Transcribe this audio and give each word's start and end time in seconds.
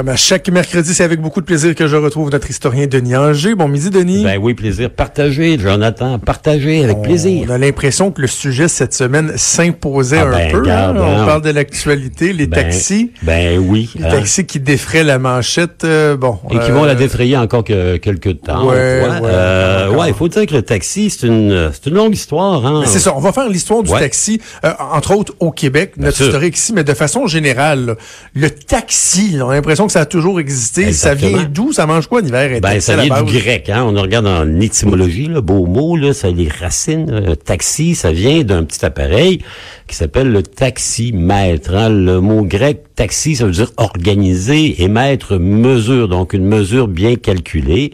Comme 0.00 0.08
à 0.08 0.16
chaque 0.16 0.48
mercredi, 0.48 0.94
c'est 0.94 1.04
avec 1.04 1.20
beaucoup 1.20 1.42
de 1.42 1.44
plaisir 1.44 1.74
que 1.74 1.86
je 1.86 1.94
retrouve 1.94 2.30
notre 2.30 2.48
historien 2.48 2.86
Denis 2.86 3.16
Anger. 3.16 3.54
Bon 3.54 3.68
midi, 3.68 3.90
Denis. 3.90 4.24
Ben 4.24 4.38
oui, 4.40 4.54
plaisir 4.54 4.88
partagé, 4.88 5.58
Jonathan, 5.58 6.18
partagé 6.18 6.82
avec 6.84 7.02
plaisir. 7.02 7.44
On 7.46 7.50
a 7.52 7.58
l'impression 7.58 8.10
que 8.10 8.22
le 8.22 8.26
sujet 8.26 8.66
cette 8.68 8.94
semaine 8.94 9.34
s'imposait 9.36 10.20
Ah 10.20 10.28
un 10.28 10.30
ben, 10.30 10.52
peu. 10.52 10.58
regarde, 10.60 10.96
hein. 10.96 11.04
On 11.06 11.20
hein. 11.20 11.26
parle 11.26 11.42
de 11.42 11.50
l'actualité, 11.50 12.32
les 12.32 12.46
Ben, 12.46 12.62
taxis. 12.62 13.12
Ben 13.22 13.58
oui. 13.58 13.90
Les 13.94 14.06
hein. 14.06 14.08
taxis 14.08 14.46
qui 14.46 14.58
défraient 14.58 15.04
la 15.04 15.18
manchette. 15.18 15.84
euh, 15.84 16.16
bon. 16.16 16.38
Et 16.50 16.58
qui 16.60 16.70
vont 16.70 16.84
euh, 16.84 16.86
la 16.86 16.94
défrayer 16.94 17.36
encore 17.36 17.62
que, 17.62 17.98
quelques 17.98 18.40
temps. 18.40 18.68
Ouais, 18.70 18.76
ouais, 19.02 19.08
Euh, 19.24 19.90
ouais, 19.90 20.08
il 20.08 20.14
faut 20.14 20.28
dire 20.28 20.46
que 20.46 20.54
le 20.54 20.62
taxi, 20.62 21.10
c'est 21.10 21.26
une, 21.26 21.68
c'est 21.74 21.90
une 21.90 21.96
longue 21.96 22.14
histoire. 22.14 22.64
Hein. 22.64 22.84
C'est 22.86 23.00
ça, 23.00 23.14
on 23.14 23.20
va 23.20 23.32
faire 23.34 23.50
l'histoire 23.50 23.82
du 23.82 23.90
Ouais. 23.92 24.00
taxi, 24.00 24.40
euh, 24.64 24.72
entre 24.94 25.14
autres 25.14 25.34
au 25.40 25.50
Québec, 25.50 25.92
notre 25.98 26.16
sûr. 26.16 26.28
historique 26.28 26.56
ici, 26.56 26.72
mais 26.72 26.84
de 26.84 26.94
façon 26.94 27.26
générale, 27.26 27.84
là, 27.84 27.94
le 28.34 28.48
taxi, 28.48 29.32
là, 29.32 29.44
on 29.44 29.50
a 29.50 29.54
l'impression 29.56 29.89
ça 29.90 30.00
a 30.00 30.06
toujours 30.06 30.40
existé. 30.40 30.92
Ça 30.92 31.14
vient 31.14 31.44
d'où? 31.50 31.72
Ça 31.72 31.86
mange 31.86 32.06
quoi 32.06 32.22
en 32.22 32.24
hiver? 32.24 32.60
Ben, 32.60 32.80
ça 32.80 32.96
vient 32.96 33.22
du 33.22 33.32
grec, 33.38 33.68
hein. 33.68 33.84
On 33.86 34.00
regarde 34.00 34.26
en 34.26 34.60
étymologie, 34.60 35.26
le 35.26 35.40
beau 35.40 35.66
mot, 35.66 35.96
là, 35.96 36.14
ça 36.14 36.30
les 36.30 36.48
racines. 36.48 37.10
euh, 37.10 37.34
taxi, 37.34 37.94
ça 37.94 38.12
vient 38.12 38.42
d'un 38.42 38.64
petit 38.64 38.84
appareil 38.84 39.40
qui 39.86 39.96
s'appelle 39.96 40.30
le 40.32 40.42
taximètre. 40.42 41.74
hein. 41.74 41.88
Le 41.90 42.20
mot 42.20 42.42
grec 42.44 42.84
taxi, 42.94 43.36
ça 43.36 43.44
veut 43.44 43.52
dire 43.52 43.72
organiser 43.76 44.82
et 44.82 44.88
mètre 44.88 45.36
mesure, 45.36 46.08
donc 46.08 46.32
une 46.32 46.46
mesure 46.46 46.88
bien 46.88 47.16
calculée. 47.16 47.90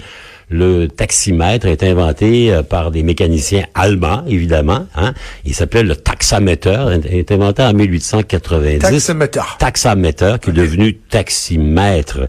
Le 0.48 0.86
taximètre 0.86 1.66
est 1.66 1.83
inventé 1.83 2.52
euh, 2.52 2.62
par 2.62 2.92
des 2.92 3.02
mécaniciens 3.02 3.64
allemands, 3.75 4.22
évidemment. 4.28 4.86
Hein. 4.94 5.12
Il 5.44 5.55
s'appelait 5.55 5.83
le 5.83 5.97
taxamètre. 5.97 6.69
Il 7.11 7.16
est 7.19 7.33
inventé 7.33 7.62
en 7.62 7.72
1890 7.72 8.78
Taxamètre. 8.78 9.56
taxamètre 9.58 10.39
qui 10.39 10.50
est 10.50 10.52
devenu 10.52 10.94
taximètre. 10.94 12.28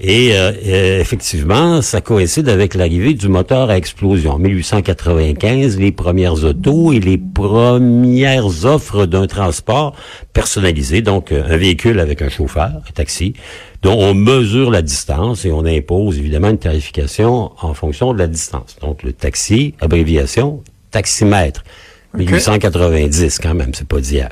Et 0.00 0.32
euh, 0.32 0.52
euh, 0.64 1.00
effectivement, 1.00 1.82
ça 1.82 2.00
coïncide 2.00 2.48
avec 2.48 2.74
l'arrivée 2.74 3.14
du 3.14 3.28
moteur 3.28 3.68
à 3.68 3.76
explosion. 3.76 4.34
En 4.34 4.38
1895, 4.38 5.76
les 5.76 5.90
premières 5.90 6.44
autos 6.44 6.92
et 6.92 7.00
les 7.00 7.18
premières 7.18 8.64
offres 8.64 9.06
d'un 9.06 9.26
transport 9.26 9.96
personnalisé, 10.32 11.02
donc 11.02 11.32
euh, 11.32 11.42
un 11.48 11.56
véhicule 11.56 11.98
avec 11.98 12.22
un 12.22 12.28
chauffeur, 12.28 12.70
un 12.88 12.92
taxi, 12.94 13.34
dont 13.82 13.98
on 13.98 14.14
mesure 14.14 14.70
la 14.70 14.82
distance 14.82 15.44
et 15.44 15.50
on 15.50 15.64
impose 15.64 16.16
évidemment 16.18 16.50
une 16.50 16.58
tarification 16.58 17.50
en 17.60 17.74
fonction 17.74 18.14
de 18.14 18.18
la 18.20 18.28
distance. 18.28 18.76
Donc 18.80 19.02
le 19.02 19.12
taxi, 19.12 19.74
abréviation, 19.80 20.62
taximètre. 20.92 21.64
1890 22.14 23.40
quand 23.40 23.54
même, 23.54 23.74
c'est 23.74 23.86
pas 23.86 24.00
d'hier. 24.00 24.30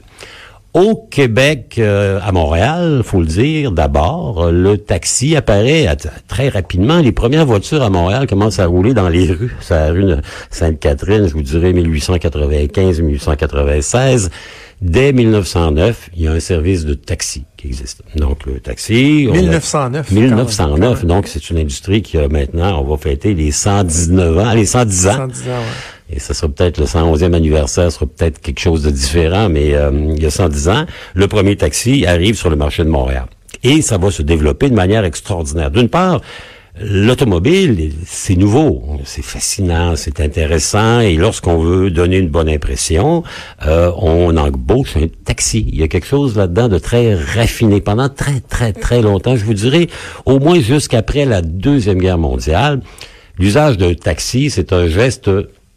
Au 0.78 0.94
Québec, 1.10 1.76
euh, 1.78 2.20
à 2.22 2.32
Montréal, 2.32 3.00
faut 3.02 3.20
le 3.20 3.26
dire, 3.26 3.72
d'abord, 3.72 4.50
le 4.52 4.76
taxi 4.76 5.34
apparaît 5.34 5.86
à- 5.86 5.96
très 6.28 6.50
rapidement. 6.50 6.98
Les 6.98 7.12
premières 7.12 7.46
voitures 7.46 7.82
à 7.82 7.88
Montréal 7.88 8.26
commencent 8.26 8.58
à 8.58 8.66
rouler 8.66 8.92
dans 8.92 9.08
les 9.08 9.32
rues. 9.32 9.56
C'est 9.60 9.72
la 9.74 9.90
rue 9.90 10.04
de 10.04 10.18
Sainte-Catherine, 10.50 11.28
je 11.28 11.32
vous 11.32 11.40
dirais 11.40 11.72
1895-1896. 11.72 14.28
Dès 14.82 15.14
1909, 15.14 16.10
il 16.14 16.24
y 16.24 16.28
a 16.28 16.32
un 16.32 16.40
service 16.40 16.84
de 16.84 16.92
taxi 16.92 17.44
qui 17.56 17.68
existe. 17.68 18.02
Donc, 18.14 18.44
le 18.44 18.60
taxi... 18.60 19.28
on 19.30 19.34
a- 19.34 19.38
1909. 19.38 20.10
1909, 20.12 21.06
donc 21.06 21.26
c'est 21.28 21.48
une 21.48 21.56
industrie 21.56 22.02
qui 22.02 22.18
a 22.18 22.28
maintenant, 22.28 22.82
on 22.82 22.84
va 22.90 22.98
fêter 22.98 23.32
les 23.32 23.50
119 23.50 24.36
ans, 24.36 24.52
les 24.52 24.66
110 24.66 25.06
ans. 25.06 25.16
110 25.16 25.40
ans, 25.44 25.46
ouais. 25.46 25.95
Et 26.10 26.20
ça 26.20 26.34
sera 26.34 26.48
peut-être 26.48 26.78
le 26.78 26.86
111e 26.86 27.34
anniversaire, 27.34 27.90
sera 27.90 28.06
peut-être 28.06 28.40
quelque 28.40 28.60
chose 28.60 28.82
de 28.82 28.90
différent, 28.90 29.48
mais 29.48 29.74
euh, 29.74 29.90
il 30.14 30.22
y 30.22 30.26
a 30.26 30.30
110 30.30 30.68
ans, 30.68 30.86
le 31.14 31.26
premier 31.26 31.56
taxi 31.56 32.06
arrive 32.06 32.36
sur 32.36 32.48
le 32.48 32.56
marché 32.56 32.84
de 32.84 32.88
Montréal. 32.88 33.26
Et 33.64 33.82
ça 33.82 33.98
va 33.98 34.10
se 34.10 34.22
développer 34.22 34.70
de 34.70 34.74
manière 34.74 35.04
extraordinaire. 35.04 35.70
D'une 35.72 35.88
part, 35.88 36.20
l'automobile, 36.80 37.92
c'est 38.04 38.36
nouveau, 38.36 38.82
c'est 39.04 39.24
fascinant, 39.24 39.96
c'est 39.96 40.20
intéressant, 40.20 41.00
et 41.00 41.16
lorsqu'on 41.16 41.58
veut 41.58 41.90
donner 41.90 42.18
une 42.18 42.28
bonne 42.28 42.48
impression, 42.48 43.24
euh, 43.66 43.90
on 43.96 44.36
embauche 44.36 44.96
un 44.96 45.08
taxi. 45.24 45.66
Il 45.68 45.76
y 45.76 45.82
a 45.82 45.88
quelque 45.88 46.06
chose 46.06 46.36
là-dedans 46.36 46.68
de 46.68 46.78
très 46.78 47.14
raffiné. 47.14 47.80
Pendant 47.80 48.08
très, 48.08 48.40
très, 48.40 48.72
très 48.72 49.02
longtemps, 49.02 49.36
je 49.36 49.44
vous 49.44 49.54
dirais, 49.54 49.88
au 50.24 50.38
moins 50.38 50.60
jusqu'après 50.60 51.24
la 51.24 51.42
Deuxième 51.42 51.98
Guerre 51.98 52.18
mondiale, 52.18 52.80
l'usage 53.38 53.76
d'un 53.76 53.94
taxi, 53.94 54.50
c'est 54.50 54.72
un 54.72 54.86
geste 54.86 55.30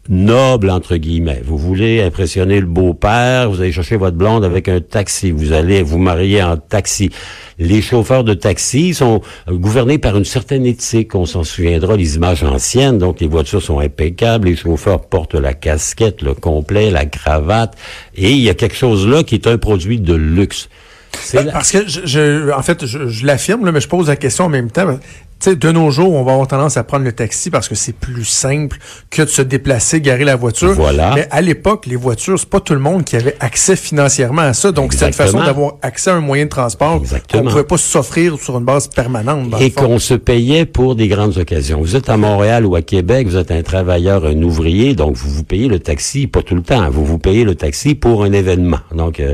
noble 0.08 0.70
entre 0.70 0.96
guillemets. 0.96 1.42
Vous 1.44 1.58
voulez 1.58 2.02
impressionner 2.02 2.58
le 2.60 2.66
beau-père, 2.66 3.50
vous 3.50 3.60
allez 3.60 3.70
chercher 3.72 3.96
votre 3.96 4.16
blonde 4.16 4.44
avec 4.44 4.68
un 4.68 4.80
taxi, 4.80 5.30
vous 5.30 5.52
allez 5.52 5.82
vous 5.82 5.98
marier 5.98 6.42
en 6.42 6.56
taxi. 6.56 7.10
Les 7.58 7.82
chauffeurs 7.82 8.24
de 8.24 8.32
taxi 8.34 8.94
sont 8.94 9.20
euh, 9.48 9.54
gouvernés 9.56 9.98
par 9.98 10.16
une 10.16 10.24
certaine 10.24 10.64
éthique. 10.64 11.14
On 11.14 11.26
s'en 11.26 11.44
souviendra 11.44 11.96
les 11.96 12.16
images 12.16 12.42
anciennes. 12.42 12.98
Donc 12.98 13.20
les 13.20 13.28
voitures 13.28 13.62
sont 13.62 13.78
impeccables, 13.80 14.48
les 14.48 14.56
chauffeurs 14.56 15.02
portent 15.06 15.34
la 15.34 15.52
casquette, 15.52 16.22
le 16.22 16.32
complet, 16.34 16.90
la 16.90 17.04
cravate, 17.04 17.76
et 18.16 18.30
il 18.32 18.38
y 18.40 18.48
a 18.48 18.54
quelque 18.54 18.76
chose 18.76 19.06
là 19.06 19.22
qui 19.22 19.34
est 19.34 19.46
un 19.46 19.58
produit 19.58 20.00
de 20.00 20.14
luxe. 20.14 20.68
C'est 21.12 21.42
la- 21.42 21.52
Parce 21.52 21.70
que 21.72 21.86
je, 21.86 22.00
je- 22.06 22.50
en 22.52 22.62
fait, 22.62 22.86
je, 22.86 23.08
je 23.08 23.26
l'affirme, 23.26 23.68
mais 23.70 23.80
je 23.80 23.88
pose 23.88 24.08
la 24.08 24.16
question 24.16 24.44
en 24.44 24.48
même 24.48 24.70
temps. 24.70 24.98
Tu 25.40 25.48
sais, 25.48 25.56
de 25.56 25.72
nos 25.72 25.90
jours, 25.90 26.12
on 26.12 26.22
va 26.22 26.32
avoir 26.32 26.46
tendance 26.46 26.76
à 26.76 26.84
prendre 26.84 27.04
le 27.04 27.12
taxi 27.12 27.48
parce 27.48 27.66
que 27.66 27.74
c'est 27.74 27.94
plus 27.94 28.26
simple 28.26 28.76
que 29.08 29.22
de 29.22 29.26
se 29.26 29.40
déplacer, 29.40 30.02
garer 30.02 30.24
la 30.24 30.36
voiture. 30.36 30.74
Voilà. 30.74 31.12
Mais 31.14 31.28
à 31.30 31.40
l'époque, 31.40 31.86
les 31.86 31.96
voitures, 31.96 32.38
c'est 32.38 32.48
pas 32.48 32.60
tout 32.60 32.74
le 32.74 32.80
monde 32.80 33.04
qui 33.04 33.16
avait 33.16 33.36
accès 33.40 33.74
financièrement 33.74 34.42
à 34.42 34.52
ça. 34.52 34.70
Donc, 34.70 34.92
c'était 34.92 35.06
une 35.06 35.12
façon 35.14 35.38
d'avoir 35.38 35.76
accès 35.80 36.10
à 36.10 36.16
un 36.16 36.20
moyen 36.20 36.44
de 36.44 36.50
transport 36.50 37.00
qu'on 37.32 37.42
pouvait 37.44 37.64
pas 37.64 37.78
s'offrir 37.78 38.38
sur 38.38 38.58
une 38.58 38.66
base 38.66 38.88
permanente. 38.88 39.48
dans 39.48 39.56
et 39.56 39.70
qu'on 39.70 39.98
se 39.98 40.12
payait 40.12 40.66
pour 40.66 40.94
des 40.94 41.08
grandes 41.08 41.38
occasions. 41.38 41.80
Vous 41.80 41.96
êtes 41.96 42.10
à 42.10 42.18
Montréal 42.18 42.66
ou 42.66 42.74
à 42.74 42.82
Québec, 42.82 43.26
vous 43.26 43.38
êtes 43.38 43.50
un 43.50 43.62
travailleur, 43.62 44.26
un 44.26 44.42
ouvrier, 44.42 44.94
donc 44.94 45.16
vous 45.16 45.30
vous 45.30 45.44
payez 45.44 45.68
le 45.68 45.78
taxi, 45.78 46.26
pas 46.26 46.42
tout 46.42 46.54
le 46.54 46.62
temps, 46.62 46.90
vous 46.90 47.06
vous 47.06 47.18
payez 47.18 47.44
le 47.44 47.54
taxi 47.54 47.94
pour 47.94 48.24
un 48.24 48.32
événement. 48.32 48.80
Donc, 48.94 49.20
euh, 49.20 49.32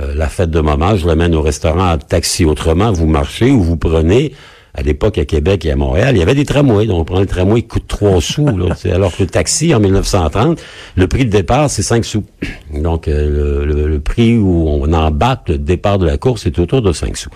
euh, 0.00 0.14
la 0.14 0.28
fête 0.28 0.50
de 0.50 0.60
maman, 0.60 0.94
je 0.94 1.04
l'amène 1.04 1.34
au 1.34 1.42
restaurant 1.42 1.94
en 1.94 1.98
taxi. 1.98 2.44
Autrement, 2.44 2.92
vous 2.92 3.08
marchez 3.08 3.50
ou 3.50 3.60
vous 3.60 3.76
prenez... 3.76 4.34
À 4.74 4.82
l'époque, 4.82 5.18
à 5.18 5.24
Québec 5.24 5.64
et 5.64 5.72
à 5.72 5.76
Montréal, 5.76 6.16
il 6.16 6.18
y 6.18 6.22
avait 6.22 6.34
des 6.34 6.44
tramways. 6.44 6.86
Donc, 6.86 7.00
on 7.00 7.04
prend 7.04 7.20
le 7.20 7.26
tramway 7.26 7.62
qui 7.62 7.68
coûte 7.68 7.86
3 7.88 8.20
sous. 8.20 8.46
là, 8.46 8.74
alors 8.92 9.16
que 9.16 9.22
le 9.22 9.28
taxi, 9.28 9.74
en 9.74 9.80
1930, 9.80 10.60
le 10.96 11.08
prix 11.08 11.24
de 11.24 11.30
départ, 11.30 11.68
c'est 11.70 11.82
5 11.82 12.04
sous. 12.04 12.24
Donc, 12.72 13.08
euh, 13.08 13.64
le 13.64 14.00
prix 14.00 14.36
où 14.36 14.68
on 14.68 14.92
embarque 14.92 15.48
le 15.48 15.58
départ 15.58 15.98
de 15.98 16.06
la 16.06 16.16
course 16.16 16.46
est 16.46 16.58
autour 16.58 16.82
de 16.82 16.92
5 16.92 17.16
sous. 17.16 17.30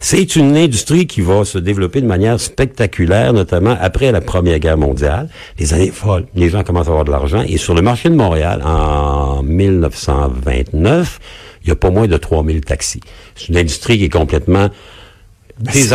C'est 0.00 0.36
une 0.36 0.56
industrie 0.56 1.06
qui 1.06 1.20
va 1.20 1.44
se 1.44 1.58
développer 1.58 2.00
de 2.00 2.06
manière 2.06 2.40
spectaculaire, 2.40 3.32
notamment 3.32 3.76
après 3.80 4.12
la 4.12 4.20
Première 4.20 4.58
Guerre 4.58 4.78
mondiale. 4.78 5.28
Les 5.58 5.74
années 5.74 5.90
folles, 5.90 6.26
les 6.34 6.48
gens 6.48 6.62
commencent 6.62 6.86
à 6.86 6.90
avoir 6.90 7.04
de 7.04 7.10
l'argent. 7.10 7.42
Et 7.46 7.56
sur 7.56 7.74
le 7.74 7.82
marché 7.82 8.08
de 8.08 8.14
Montréal, 8.14 8.62
en 8.64 9.42
1929, 9.42 11.18
il 11.62 11.68
y 11.68 11.72
a 11.72 11.76
pas 11.76 11.90
moins 11.90 12.06
de 12.06 12.16
3000 12.16 12.60
taxis. 12.60 13.00
C'est 13.34 13.48
une 13.48 13.56
industrie 13.56 13.98
qui 13.98 14.04
est 14.04 14.08
complètement 14.08 14.68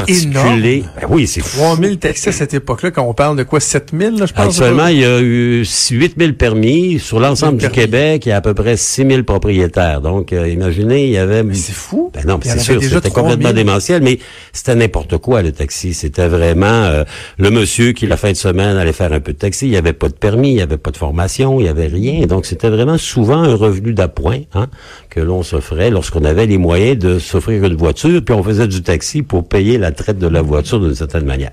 énorme. 0.08 0.62
Ben 0.62 0.84
oui, 1.10 1.28
c'est 1.28 1.42
fou. 1.42 1.60
3000 1.60 2.00
taxis 2.00 2.30
à 2.30 2.32
cette 2.32 2.54
époque-là, 2.54 2.92
quand 2.92 3.04
on 3.04 3.14
parle 3.14 3.38
de 3.38 3.44
quoi, 3.44 3.60
7000, 3.60 4.18
là, 4.18 4.26
je 4.26 4.34
pense? 4.34 4.60
Actuellement, 4.60 4.88
il 4.88 5.00
y 5.00 5.06
a 5.06 5.20
eu 5.20 5.64
8 5.64 6.16
000 6.18 6.34
permis. 6.34 7.00
Sur 7.00 7.20
l'ensemble 7.20 7.58
du. 7.58 7.70
Québec, 7.70 8.26
il 8.26 8.30
y 8.30 8.32
a 8.32 8.38
à 8.38 8.42
peu 8.42 8.54
près 8.54 8.76
6 8.76 9.08
000 9.08 9.24
propriétaires. 9.24 10.02
Donc, 10.02 10.34
euh, 10.34 10.48
imaginez, 10.50 11.06
il 11.06 11.12
y 11.12 11.18
avait... 11.18 11.44
Mais 11.44 11.54
c'est 11.54 11.74
fou. 11.74 12.12
Ben 12.14 12.24
non, 12.26 12.38
mais 12.44 12.50
c'est 12.50 12.60
sûr, 12.60 12.82
c'était 12.82 13.00
3 13.00 13.12
000. 13.12 13.14
complètement 13.14 13.54
démentiel, 13.54 14.02
mais 14.02 14.20
c'était 14.52 14.76
n'importe 14.76 15.18
quoi, 15.20 15.42
le 15.42 15.52
taxi. 15.52 15.94
C'était 15.94 16.28
vraiment 16.28 16.66
euh, 16.66 17.04
le 17.38 17.50
monsieur 17.50 17.94
qui, 17.94 18.08
la 18.08 18.18
fin 18.18 18.32
de 18.32 18.38
semaine, 18.38 18.78
allait 18.78 18.94
faire 18.94 19.14
un 19.14 19.20
peu 19.20 19.34
de 19.34 19.38
taxi. 19.38 19.68
Il 19.68 19.72
n'y 19.72 19.78
avait 19.78 19.94
pas 19.94 20.10
de 20.10 20.14
permis, 20.14 20.50
il 20.50 20.56
n'y 20.56 20.62
avait 20.62 20.78
pas 20.78 20.92
de 20.92 20.98
formation, 20.98 21.60
il 21.60 21.64
n'y 21.64 21.70
avait 21.70 21.88
rien. 21.88 22.26
Donc, 22.26 22.46
c'était 22.46 22.70
vraiment 22.70 22.98
souvent 22.98 23.42
un 23.42 23.56
revenu 23.56 23.94
d'appoint 23.94 24.40
hein, 24.54 24.68
que 25.10 25.20
l'on 25.20 25.44
s'offrait 25.44 25.92
lorsqu'on 25.92 26.26
avait 26.26 26.46
les 26.46 26.58
moyens 26.58 26.98
de 26.98 27.20
s'offrir 27.20 27.64
une 27.64 27.76
voiture, 27.76 28.22
puis 28.24 28.34
on 28.36 28.44
faisait 28.44 28.68
du 28.68 28.82
taxi 28.82 29.22
pour 29.22 29.48
payer 29.52 29.78
la 29.78 29.92
traite 29.92 30.18
de 30.18 30.28
la 30.28 30.42
voiture 30.42 30.80
d'une 30.80 30.96
certaine 30.96 31.26
manière. 31.26 31.52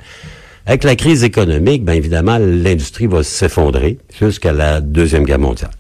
Avec 0.65 0.85
la 0.85 0.97
crise 0.97 1.25
économique, 1.25 1.85
bien 1.85 1.95
évidemment, 1.95 2.39
l'industrie 2.39 3.07
va 3.07 3.23
s'effondrer 3.23 3.99
jusqu'à 4.19 4.53
la 4.53 4.81
Deuxième 4.81 5.25
Guerre 5.25 5.39
mondiale. 5.39 5.71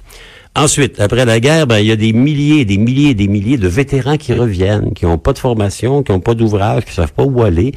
Ensuite, 0.56 0.98
après 0.98 1.24
la 1.24 1.38
guerre, 1.38 1.68
ben, 1.68 1.78
il 1.78 1.86
y 1.86 1.92
a 1.92 1.96
des 1.96 2.12
milliers, 2.12 2.64
des 2.64 2.78
milliers, 2.78 3.14
des 3.14 3.28
milliers 3.28 3.58
de 3.58 3.68
vétérans 3.68 4.16
qui 4.16 4.32
reviennent, 4.32 4.92
qui 4.92 5.04
n'ont 5.04 5.18
pas 5.18 5.32
de 5.32 5.38
formation, 5.38 6.02
qui 6.02 6.10
n'ont 6.10 6.20
pas 6.20 6.34
d'ouvrage, 6.34 6.84
qui 6.84 6.92
savent 6.92 7.12
pas 7.12 7.22
où 7.22 7.42
aller. 7.42 7.72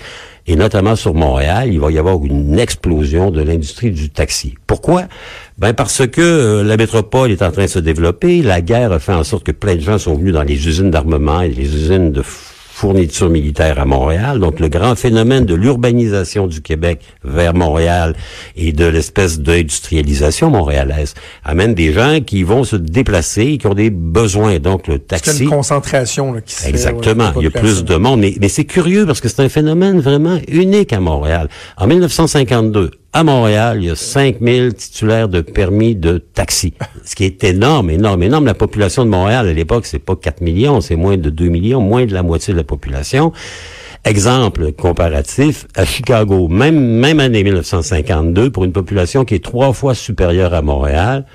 Et 0.48 0.56
notamment 0.56 0.96
sur 0.96 1.14
Montréal, 1.14 1.70
il 1.72 1.80
va 1.80 1.92
y 1.92 2.00
avoir 2.00 2.26
une 2.26 2.58
explosion 2.58 3.30
de 3.30 3.44
l'industrie 3.44 3.92
du 3.92 4.10
taxi. 4.10 4.56
Pourquoi? 4.66 5.04
Ben 5.60 5.74
parce 5.74 6.08
que 6.08 6.22
euh, 6.22 6.64
la 6.64 6.76
métropole 6.78 7.30
est 7.30 7.44
en 7.44 7.52
train 7.52 7.66
de 7.66 7.70
se 7.70 7.78
développer, 7.78 8.42
la 8.42 8.62
guerre 8.62 8.92
a 8.92 9.00
fait 9.00 9.14
en 9.14 9.24
sorte 9.24 9.44
que 9.44 9.52
plein 9.52 9.76
de 9.76 9.82
gens 9.82 10.00
sont 10.00 10.16
venus 10.16 10.34
dans 10.34 10.42
les 10.42 10.68
usines 10.68 10.90
d'armement 10.90 11.42
et 11.42 11.50
les 11.50 11.76
usines 11.76 12.12
de 12.12 12.24
fourniture 12.82 13.30
militaire 13.30 13.80
à 13.80 13.86
Montréal. 13.86 14.40
Donc 14.40 14.60
le 14.60 14.68
grand 14.68 14.96
phénomène 14.96 15.46
de 15.46 15.54
l'urbanisation 15.54 16.48
du 16.48 16.62
Québec 16.62 17.02
vers 17.24 17.54
Montréal 17.54 18.16
et 18.56 18.74
de 18.74 18.86
l'espèce 18.86 19.40
d'industrialisation 19.40 20.50
montréalaise 20.50 21.14
amène 21.44 21.76
des 21.76 21.94
gens 21.94 22.22
qui 22.26 22.42
vont 22.42 22.64
se 22.64 22.76
déplacer, 22.76 23.60
qui 23.60 23.68
ont 23.68 23.76
des 23.76 23.92
besoins. 23.92 24.58
Donc 24.58 24.88
le 24.88 24.98
taxi. 24.98 25.30
C'est 25.30 25.44
une 25.44 25.52
concentration 25.52 26.34
là, 26.34 26.42
qui 26.42 26.56
se 26.56 26.68
Exactement. 26.68 27.34
Fait, 27.34 27.38
ouais, 27.38 27.44
Il 27.44 27.54
y 27.54 27.56
a 27.56 27.62
plus 27.62 27.84
de 27.84 27.96
monde. 27.98 28.22
Mais, 28.22 28.36
mais 28.42 28.50
c'est 28.50 28.66
curieux 28.66 29.06
parce 29.06 29.22
que 29.22 29.30
c'est 29.30 29.44
un 29.44 29.50
phénomène 29.50 30.00
vraiment 30.00 30.40
unique 30.48 30.92
à 30.92 31.00
Montréal. 31.00 31.50
En 31.78 31.86
1952, 31.86 32.90
à 33.14 33.24
Montréal, 33.24 33.80
il 33.82 33.88
y 33.88 33.90
a 33.90 33.96
5000 33.96 34.74
titulaires 34.74 35.28
de 35.28 35.42
permis 35.42 35.96
de 35.96 36.18
taxi. 36.18 36.74
Ce 37.04 37.16
qui 37.16 37.26
est 37.26 37.44
énorme, 37.44 37.90
énorme, 37.90 38.24
énorme. 38.24 38.46
La 38.46 38.54
population 38.54 39.04
de 39.04 39.10
Montréal, 39.10 39.48
à 39.48 39.54
l'époque, 39.54 39.86
c'est 39.86 40.00
pas 40.00 40.16
4 40.16 40.42
millions, 40.42 40.80
c'est 40.80 40.96
moins 40.96 41.18
de 41.18 41.30
2 41.30 41.48
millions, 41.50 41.82
moins 41.82 42.06
de 42.06 42.14
la 42.14 42.24
moitié 42.24 42.54
de 42.54 42.58
la 42.58 42.64
population. 42.64 43.34
Exemple 44.06 44.72
comparatif, 44.72 45.68
à 45.76 45.86
Chicago, 45.86 46.48
même, 46.48 46.80
même 46.80 47.20
année 47.20 47.44
1952, 47.44 48.50
pour 48.50 48.64
une 48.64 48.72
population 48.72 49.26
qui 49.26 49.36
est 49.36 49.44
trois 49.44 49.74
fois 49.74 49.94
supérieure 49.94 50.54
à 50.54 50.62
Montréal, 50.62 51.26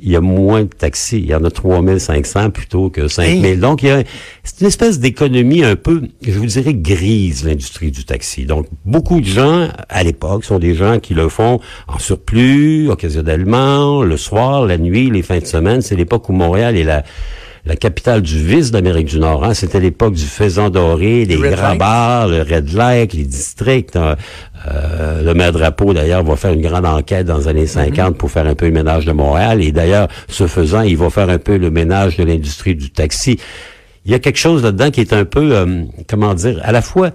il 0.00 0.10
y 0.10 0.16
a 0.16 0.20
moins 0.20 0.62
de 0.62 0.68
taxis. 0.68 1.18
Il 1.18 1.26
y 1.26 1.34
en 1.34 1.44
a 1.44 1.50
3500 1.50 2.50
plutôt 2.50 2.90
que 2.90 3.08
5000. 3.08 3.44
Hey. 3.44 3.56
Donc, 3.56 3.82
il 3.82 3.88
y 3.88 3.90
a, 3.90 4.02
c'est 4.44 4.60
une 4.60 4.66
espèce 4.66 5.00
d'économie 5.00 5.64
un 5.64 5.76
peu, 5.76 6.02
je 6.22 6.38
vous 6.38 6.46
dirais, 6.46 6.74
grise, 6.74 7.44
l'industrie 7.44 7.90
du 7.90 8.04
taxi. 8.04 8.44
Donc, 8.44 8.66
beaucoup 8.84 9.20
de 9.20 9.26
gens, 9.26 9.68
à 9.88 10.02
l'époque, 10.02 10.44
sont 10.44 10.58
des 10.58 10.74
gens 10.74 10.98
qui 10.98 11.14
le 11.14 11.28
font 11.28 11.60
en 11.88 11.98
surplus, 11.98 12.88
occasionnellement, 12.90 14.02
le 14.02 14.16
soir, 14.16 14.66
la 14.66 14.78
nuit, 14.78 15.10
les 15.10 15.22
fins 15.22 15.38
de 15.38 15.46
semaine. 15.46 15.80
C'est 15.80 15.96
l'époque 15.96 16.28
où 16.28 16.32
Montréal 16.32 16.76
est 16.76 16.84
la, 16.84 17.02
la 17.66 17.74
capitale 17.74 18.22
du 18.22 18.38
vice 18.38 18.70
d'Amérique 18.70 19.08
du 19.08 19.18
Nord. 19.18 19.44
Hein. 19.44 19.52
C'était 19.52 19.80
l'époque 19.80 20.14
du 20.14 20.24
faisan 20.24 20.70
doré, 20.70 21.26
des 21.26 21.36
grands 21.36 21.74
bars, 21.74 22.28
le 22.28 22.42
Red 22.42 22.72
Lake, 22.72 23.12
les 23.12 23.24
districts. 23.24 23.96
Hein. 23.96 24.14
Euh, 24.68 25.22
le 25.22 25.34
maire 25.34 25.52
Drapeau, 25.52 25.92
d'ailleurs, 25.92 26.22
va 26.22 26.36
faire 26.36 26.52
une 26.52 26.62
grande 26.62 26.86
enquête 26.86 27.26
dans 27.26 27.38
les 27.38 27.48
années 27.48 27.66
50 27.66 27.96
mm 27.96 28.12
-hmm. 28.12 28.16
pour 28.16 28.30
faire 28.30 28.46
un 28.46 28.54
peu 28.54 28.66
le 28.66 28.72
ménage 28.72 29.04
de 29.04 29.12
Montréal. 29.12 29.62
Et 29.62 29.72
d'ailleurs, 29.72 30.08
ce 30.28 30.46
faisant, 30.46 30.82
il 30.82 30.96
va 30.96 31.10
faire 31.10 31.28
un 31.28 31.38
peu 31.38 31.56
le 31.56 31.70
ménage 31.70 32.16
de 32.16 32.24
l'industrie 32.24 32.76
du 32.76 32.90
taxi. 32.90 33.38
Il 34.04 34.12
y 34.12 34.14
a 34.14 34.20
quelque 34.20 34.38
chose 34.38 34.62
là-dedans 34.62 34.90
qui 34.92 35.00
est 35.00 35.12
un 35.12 35.24
peu, 35.24 35.48
euh, 35.52 35.82
comment 36.08 36.34
dire, 36.34 36.60
à 36.62 36.70
la 36.70 36.82
fois 36.82 37.10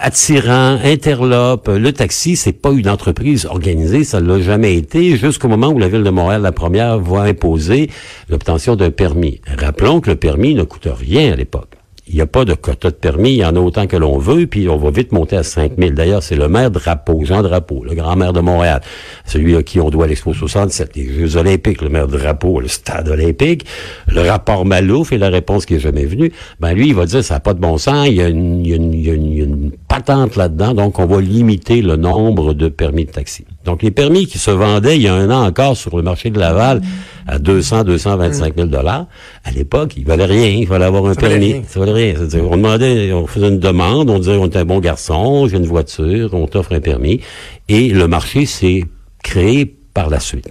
attirant, 0.00 0.78
interlope. 0.82 1.68
Le 1.68 1.92
taxi, 1.92 2.36
c'est 2.36 2.52
pas 2.52 2.72
une 2.72 2.88
entreprise 2.88 3.46
organisée, 3.46 4.04
ça 4.04 4.20
l'a 4.20 4.40
jamais 4.40 4.74
été, 4.74 5.16
jusqu'au 5.16 5.48
moment 5.48 5.68
où 5.68 5.78
la 5.78 5.88
ville 5.88 6.02
de 6.02 6.10
Montréal, 6.10 6.42
la 6.42 6.52
première, 6.52 6.98
va 6.98 7.22
imposer 7.22 7.90
l'obtention 8.28 8.76
d'un 8.76 8.90
permis. 8.90 9.40
Rappelons 9.58 10.00
que 10.00 10.10
le 10.10 10.16
permis 10.16 10.54
ne 10.54 10.64
coûte 10.64 10.88
rien 10.90 11.32
à 11.32 11.36
l'époque. 11.36 11.76
Il 12.08 12.14
n'y 12.14 12.20
a 12.20 12.26
pas 12.26 12.44
de 12.44 12.54
quota 12.54 12.90
de 12.90 12.94
permis, 12.94 13.32
il 13.32 13.38
y 13.38 13.44
en 13.44 13.56
a 13.56 13.58
autant 13.58 13.88
que 13.88 13.96
l'on 13.96 14.16
veut, 14.16 14.46
puis 14.46 14.68
on 14.68 14.76
va 14.76 14.92
vite 14.92 15.10
monter 15.10 15.36
à 15.36 15.42
5 15.42 15.72
000. 15.76 15.90
D'ailleurs, 15.90 16.22
c'est 16.22 16.36
le 16.36 16.48
maire 16.48 16.70
Drapeau, 16.70 17.24
Jean 17.24 17.42
Drapeau, 17.42 17.82
le 17.82 17.96
grand 17.96 18.14
maire 18.14 18.32
de 18.32 18.38
Montréal, 18.38 18.80
celui 19.24 19.56
à 19.56 19.64
qui 19.64 19.80
on 19.80 19.90
doit 19.90 20.06
l'Expo 20.06 20.32
67, 20.32 20.94
les 20.94 21.12
Jeux 21.12 21.36
olympiques, 21.36 21.82
le 21.82 21.88
maire 21.88 22.06
Drapeau, 22.06 22.60
le 22.60 22.68
stade 22.68 23.08
olympique, 23.08 23.66
le 24.06 24.20
rapport 24.20 24.64
Malouf 24.64 25.10
et 25.10 25.18
la 25.18 25.30
réponse 25.30 25.66
qui 25.66 25.74
est 25.74 25.80
jamais 25.80 26.04
venue. 26.04 26.32
Ben 26.60 26.74
lui, 26.74 26.86
il 26.86 26.94
va 26.94 27.06
dire, 27.06 27.24
ça 27.24 27.34
n'a 27.34 27.40
pas 27.40 27.54
de 27.54 27.60
bon 27.60 27.76
sens, 27.76 28.06
il 28.06 28.14
y 28.14 28.22
a 28.22 28.28
une, 28.28 28.60
il 28.64 28.68
y 28.68 28.72
a 28.72 28.76
une, 28.76 28.94
il 28.94 29.04
y 29.04 29.10
a 29.10 29.44
une 29.44 29.72
patente 29.96 30.36
là-dedans, 30.36 30.74
donc 30.74 30.98
on 30.98 31.06
va 31.06 31.20
limiter 31.20 31.80
le 31.80 31.96
nombre 31.96 32.52
de 32.52 32.68
permis 32.68 33.06
de 33.06 33.10
taxi. 33.10 33.44
Donc 33.64 33.82
les 33.82 33.90
permis 33.90 34.26
qui 34.26 34.38
se 34.38 34.50
vendaient 34.50 34.96
il 34.96 35.02
y 35.02 35.08
a 35.08 35.14
un 35.14 35.30
an 35.30 35.46
encore 35.46 35.76
sur 35.76 35.96
le 35.96 36.02
marché 36.02 36.30
de 36.30 36.38
Laval 36.38 36.82
à 37.26 37.38
200, 37.38 37.84
225 37.84 38.56
000 38.56 38.68
dollars, 38.68 39.06
à 39.44 39.50
l'époque, 39.50 39.94
il 39.96 40.04
valait 40.04 40.26
rien, 40.26 40.48
il 40.48 40.66
fallait 40.66 40.84
avoir 40.84 41.06
un 41.06 41.14
ça 41.14 41.20
permis. 41.20 41.52
Valait 41.52 41.64
ça 41.66 41.80
valait 41.80 42.12
rien. 42.12 42.42
On 42.44 42.56
demandait, 42.56 43.12
on 43.12 43.26
faisait 43.26 43.48
une 43.48 43.58
demande, 43.58 44.10
on 44.10 44.18
disait 44.18 44.36
on 44.36 44.44
est 44.46 44.56
un 44.56 44.64
bon 44.64 44.80
garçon, 44.80 45.48
j'ai 45.48 45.56
une 45.56 45.66
voiture, 45.66 46.34
on 46.34 46.46
t'offre 46.46 46.74
un 46.74 46.80
permis, 46.80 47.20
et 47.68 47.88
le 47.88 48.06
marché 48.06 48.46
s'est 48.46 48.84
créé 49.22 49.64
par 49.94 50.10
la 50.10 50.20
suite. 50.20 50.48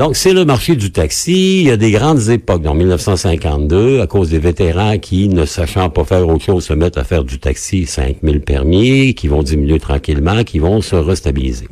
Donc, 0.00 0.16
c'est 0.16 0.32
le 0.32 0.46
marché 0.46 0.76
du 0.76 0.92
taxi. 0.92 1.60
Il 1.60 1.66
y 1.66 1.70
a 1.70 1.76
des 1.76 1.90
grandes 1.90 2.30
époques. 2.30 2.64
En 2.64 2.72
1952, 2.72 4.00
à 4.00 4.06
cause 4.06 4.30
des 4.30 4.38
vétérans 4.38 4.96
qui, 4.96 5.28
ne 5.28 5.44
sachant 5.44 5.90
pas 5.90 6.04
faire 6.04 6.26
autre 6.26 6.42
chose, 6.42 6.64
se 6.64 6.72
mettent 6.72 6.96
à 6.96 7.04
faire 7.04 7.22
du 7.22 7.38
taxi 7.38 7.84
5000 7.84 8.40
permis, 8.40 9.14
qui 9.14 9.28
vont 9.28 9.42
diminuer 9.42 9.78
tranquillement, 9.78 10.42
qui 10.42 10.58
vont 10.58 10.80
se 10.80 10.96
restabiliser. 10.96 11.66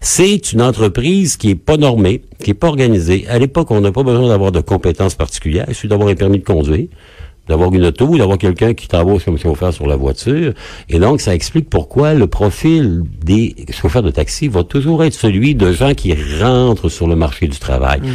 C'est 0.00 0.52
une 0.52 0.60
entreprise 0.60 1.36
qui 1.36 1.50
est 1.50 1.54
pas 1.54 1.76
normée, 1.76 2.22
qui 2.42 2.50
est 2.50 2.54
pas 2.54 2.66
organisée. 2.66 3.28
À 3.28 3.38
l'époque, 3.38 3.70
on 3.70 3.80
n'a 3.80 3.92
pas 3.92 4.02
besoin 4.02 4.26
d'avoir 4.26 4.50
de 4.50 4.60
compétences 4.60 5.14
particulières. 5.14 5.66
Il 5.68 5.74
suffit 5.76 5.86
d'avoir 5.86 6.08
un 6.08 6.16
permis 6.16 6.40
de 6.40 6.44
conduire 6.44 6.88
d'avoir 7.48 7.72
une 7.72 7.84
auto, 7.84 8.16
d'avoir 8.16 8.38
quelqu'un 8.38 8.74
qui 8.74 8.88
t'embauche 8.88 9.24
comme 9.24 9.38
chauffeur 9.38 9.72
sur 9.72 9.86
la 9.86 9.96
voiture. 9.96 10.52
Et 10.88 10.98
donc, 10.98 11.20
ça 11.20 11.34
explique 11.34 11.68
pourquoi 11.70 12.14
le 12.14 12.26
profil 12.26 13.02
des 13.24 13.54
chauffeurs 13.70 14.02
de 14.02 14.10
taxi 14.10 14.48
va 14.48 14.64
toujours 14.64 15.04
être 15.04 15.14
celui 15.14 15.54
de 15.54 15.72
gens 15.72 15.94
qui 15.94 16.14
rentrent 16.40 16.88
sur 16.88 17.06
le 17.06 17.16
marché 17.16 17.48
du 17.48 17.58
travail. 17.58 18.00
Mm. 18.00 18.06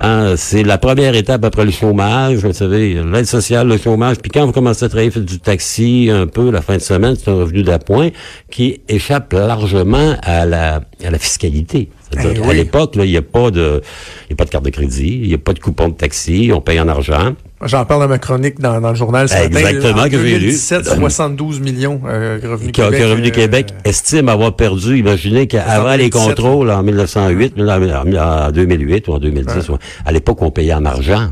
Hein, 0.00 0.34
c'est 0.36 0.62
la 0.62 0.78
première 0.78 1.14
étape 1.14 1.44
après 1.44 1.64
le 1.64 1.70
chômage, 1.70 2.36
vous 2.36 2.52
savez, 2.52 2.94
l'aide 2.94 3.26
sociale, 3.26 3.68
le 3.68 3.78
chômage. 3.78 4.18
Puis 4.18 4.30
quand 4.30 4.46
vous 4.46 4.52
commencez 4.52 4.84
à 4.84 4.88
travailler, 4.88 5.10
faites 5.10 5.24
du 5.24 5.40
taxi 5.40 6.08
un 6.10 6.26
peu 6.26 6.50
la 6.50 6.62
fin 6.62 6.76
de 6.76 6.82
semaine, 6.82 7.16
c'est 7.16 7.30
un 7.30 7.34
revenu 7.34 7.62
d'appoint 7.62 8.10
qui 8.50 8.80
échappe 8.88 9.32
largement 9.32 10.16
à 10.22 10.46
la, 10.46 10.82
à 11.04 11.10
la 11.10 11.18
fiscalité. 11.18 11.90
Eh 12.16 12.26
oui. 12.26 12.50
À 12.50 12.52
l'époque, 12.54 12.92
il 12.96 13.02
n'y 13.02 13.16
a 13.16 13.22
pas 13.22 13.50
de, 13.50 13.82
y 14.30 14.32
a 14.32 14.36
pas 14.36 14.44
de 14.44 14.50
carte 14.50 14.64
de 14.64 14.70
crédit, 14.70 15.20
il 15.22 15.28
n'y 15.28 15.34
a 15.34 15.38
pas 15.38 15.52
de 15.52 15.58
coupon 15.58 15.88
de 15.88 15.94
taxi, 15.94 16.50
on 16.54 16.60
paye 16.60 16.80
en 16.80 16.88
argent. 16.88 17.34
J'en 17.64 17.84
parle 17.84 18.02
dans 18.02 18.08
ma 18.08 18.18
chronique 18.18 18.60
dans, 18.60 18.80
dans 18.80 18.90
le 18.90 18.94
journal 18.94 19.28
ce 19.28 19.34
Exactement, 19.34 20.08
que 20.08 20.22
j'ai 20.24 20.38
lu? 20.38 20.52
72 20.52 21.60
millions 21.60 22.00
euh, 22.06 22.38
Revenu 22.42 22.70
que, 22.70 22.82
Québec. 22.82 23.00
Que 23.00 23.04
Revenu 23.04 23.28
euh, 23.28 23.30
Québec 23.30 23.74
estime 23.84 24.28
avoir 24.28 24.54
perdu, 24.54 24.98
imaginez 24.98 25.48
qu'avant 25.48 25.96
les 25.96 26.10
contrôles 26.10 26.70
en 26.70 26.82
1908, 26.82 27.54
en 27.60 28.50
2008 28.52 29.08
ou 29.08 29.12
en 29.12 29.18
2010, 29.18 29.68
ouais. 29.70 29.78
à 30.04 30.12
l'époque 30.12 30.40
on 30.42 30.50
payait 30.50 30.74
en 30.74 30.84
argent. 30.84 31.30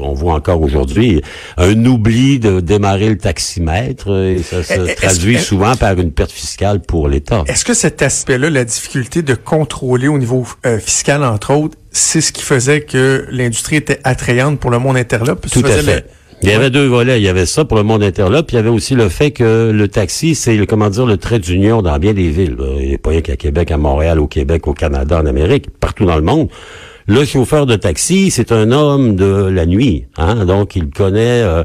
on 0.00 0.12
voit 0.12 0.34
encore 0.34 0.62
aujourd'hui 0.62 1.20
un 1.56 1.84
oubli 1.84 2.38
de 2.38 2.60
démarrer 2.60 3.08
le 3.08 3.18
taximètre 3.18 4.08
et 4.16 4.42
ça 4.42 4.62
se 4.62 4.94
traduit 4.94 5.38
souvent 5.38 5.74
par 5.74 5.98
une 5.98 6.12
perte 6.12 6.32
fiscale 6.32 6.80
pour 6.80 7.08
l'État. 7.08 7.42
Est-ce 7.46 7.64
que 7.64 7.74
cet 7.74 8.02
aspect-là, 8.02 8.50
la 8.50 8.64
difficulté 8.64 9.22
de 9.22 9.34
contrôler 9.34 10.08
au 10.08 10.18
niveau 10.18 10.46
euh, 10.64 10.78
fiscal, 10.78 11.24
entre 11.24 11.52
autres, 11.54 11.76
c'est 11.96 12.20
ce 12.20 12.30
qui 12.30 12.42
faisait 12.42 12.82
que 12.82 13.26
l'industrie 13.30 13.76
était 13.76 14.00
attrayante 14.04 14.60
pour 14.60 14.70
le 14.70 14.78
monde 14.78 14.96
interlope. 14.96 15.46
Tout 15.50 15.64
à 15.64 15.70
fait. 15.70 16.04
Il 16.42 16.50
y 16.50 16.52
avait 16.52 16.68
deux 16.68 16.86
volets. 16.86 17.18
Il 17.18 17.24
y 17.24 17.28
avait 17.28 17.46
ça 17.46 17.64
pour 17.64 17.78
le 17.78 17.82
monde 17.82 18.02
interlope, 18.02 18.48
puis 18.48 18.56
il 18.56 18.58
y 18.58 18.60
avait 18.60 18.68
aussi 18.68 18.94
le 18.94 19.08
fait 19.08 19.30
que 19.30 19.70
le 19.72 19.88
taxi, 19.88 20.34
c'est 20.34 20.56
le 20.56 20.66
comment 20.66 20.90
dire 20.90 21.06
le 21.06 21.16
trait 21.16 21.38
d'union 21.38 21.80
dans 21.80 21.98
bien 21.98 22.12
des 22.12 22.28
villes. 22.28 22.56
Il 22.80 22.90
n'est 22.90 22.98
pas 22.98 23.10
rien 23.10 23.22
qu'à 23.22 23.36
Québec, 23.36 23.70
à 23.70 23.78
Montréal, 23.78 24.20
au 24.20 24.26
Québec, 24.26 24.66
au 24.66 24.74
Canada, 24.74 25.18
en 25.18 25.26
Amérique, 25.26 25.70
partout 25.80 26.04
dans 26.04 26.16
le 26.16 26.22
monde. 26.22 26.48
Le 27.08 27.24
chauffeur 27.24 27.66
de 27.66 27.76
taxi, 27.76 28.32
c'est 28.32 28.50
un 28.50 28.72
homme 28.72 29.14
de 29.14 29.44
la 29.46 29.64
nuit, 29.64 30.06
hein? 30.18 30.44
donc 30.44 30.74
il 30.74 30.90
connaît 30.90 31.40
euh, 31.40 31.62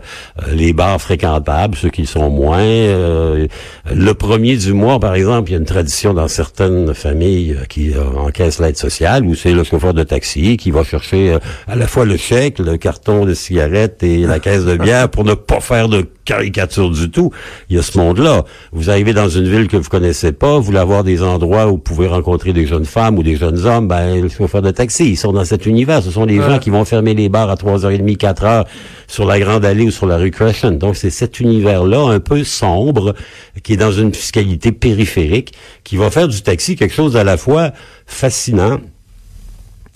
les 0.53 0.71
bars 0.71 1.01
fréquentables, 1.01 1.75
ceux 1.75 1.89
qui 1.89 2.05
sont 2.05 2.29
moins. 2.29 2.59
Euh, 2.59 3.47
le 3.91 4.13
premier 4.13 4.55
du 4.55 4.73
mois, 4.73 4.99
par 4.99 5.15
exemple, 5.15 5.49
il 5.49 5.53
y 5.53 5.55
a 5.55 5.57
une 5.57 5.65
tradition 5.65 6.13
dans 6.13 6.27
certaines 6.27 6.93
familles 6.93 7.57
qui 7.69 7.91
euh, 7.91 8.03
encaissent 8.19 8.59
l'aide 8.59 8.77
sociale, 8.77 9.25
où 9.25 9.33
c'est 9.33 9.53
le 9.53 9.63
chauffeur 9.63 9.95
de 9.95 10.03
taxi 10.03 10.57
qui 10.57 10.69
va 10.69 10.83
chercher 10.83 11.35
à 11.67 11.75
la 11.75 11.87
fois 11.87 12.05
le 12.05 12.17
chèque, 12.17 12.59
le 12.59 12.77
carton 12.77 13.25
de 13.25 13.33
cigarettes 13.33 14.03
et 14.03 14.19
la 14.27 14.37
caisse 14.37 14.65
de 14.65 14.77
bière 14.77 15.09
pour 15.09 15.23
ne 15.23 15.33
pas 15.33 15.59
faire 15.59 15.89
de 15.89 16.05
caricature 16.23 16.91
du 16.91 17.09
tout. 17.09 17.31
Il 17.69 17.77
y 17.77 17.79
a 17.79 17.81
ce 17.81 17.97
monde-là. 17.97 18.45
Vous 18.71 18.89
arrivez 18.89 19.13
dans 19.13 19.27
une 19.27 19.49
ville 19.49 19.67
que 19.67 19.77
vous 19.77 19.89
connaissez 19.89 20.31
pas, 20.31 20.57
vous 20.57 20.63
voulez 20.63 20.77
avoir 20.77 21.03
des 21.03 21.23
endroits 21.23 21.65
où 21.65 21.71
vous 21.71 21.77
pouvez 21.77 22.07
rencontrer 22.07 22.53
des 22.53 22.67
jeunes 22.67 22.85
femmes 22.85 23.17
ou 23.17 23.23
des 23.23 23.35
jeunes 23.35 23.65
hommes, 23.65 23.87
ben, 23.87 24.21
le 24.21 24.29
chauffeur 24.29 24.61
de 24.61 24.71
taxi, 24.71 25.09
ils 25.09 25.17
sont 25.17 25.30
dans 25.33 25.45
cet 25.45 25.65
univers. 25.65 26.03
Ce 26.03 26.11
sont 26.11 26.27
ouais. 26.27 26.49
gens 26.49 26.59
qui 26.59 26.69
vont 26.69 26.85
fermer 26.85 27.13
les 27.13 27.29
bars 27.29 27.49
à 27.49 27.55
3h30, 27.55 28.17
4h 28.17 28.65
sur 29.07 29.25
la 29.25 29.39
Grande 29.39 29.65
Allée 29.65 29.85
ou 29.85 29.91
sur 29.91 30.05
la 30.05 30.17
rue 30.17 30.31
Crescent. 30.31 30.71
Donc, 30.71 30.95
c'est 30.95 31.09
cet 31.09 31.39
univers-là, 31.39 32.07
un 32.09 32.19
peu 32.19 32.43
sombre, 32.43 33.15
qui 33.63 33.73
est 33.73 33.77
dans 33.77 33.91
une 33.91 34.13
fiscalité 34.13 34.71
périphérique, 34.71 35.53
qui 35.83 35.97
va 35.97 36.09
faire 36.09 36.27
du 36.27 36.41
taxi 36.41 36.75
quelque 36.75 36.93
chose 36.93 37.17
à 37.17 37.23
la 37.23 37.37
fois 37.37 37.71
fascinant, 38.05 38.79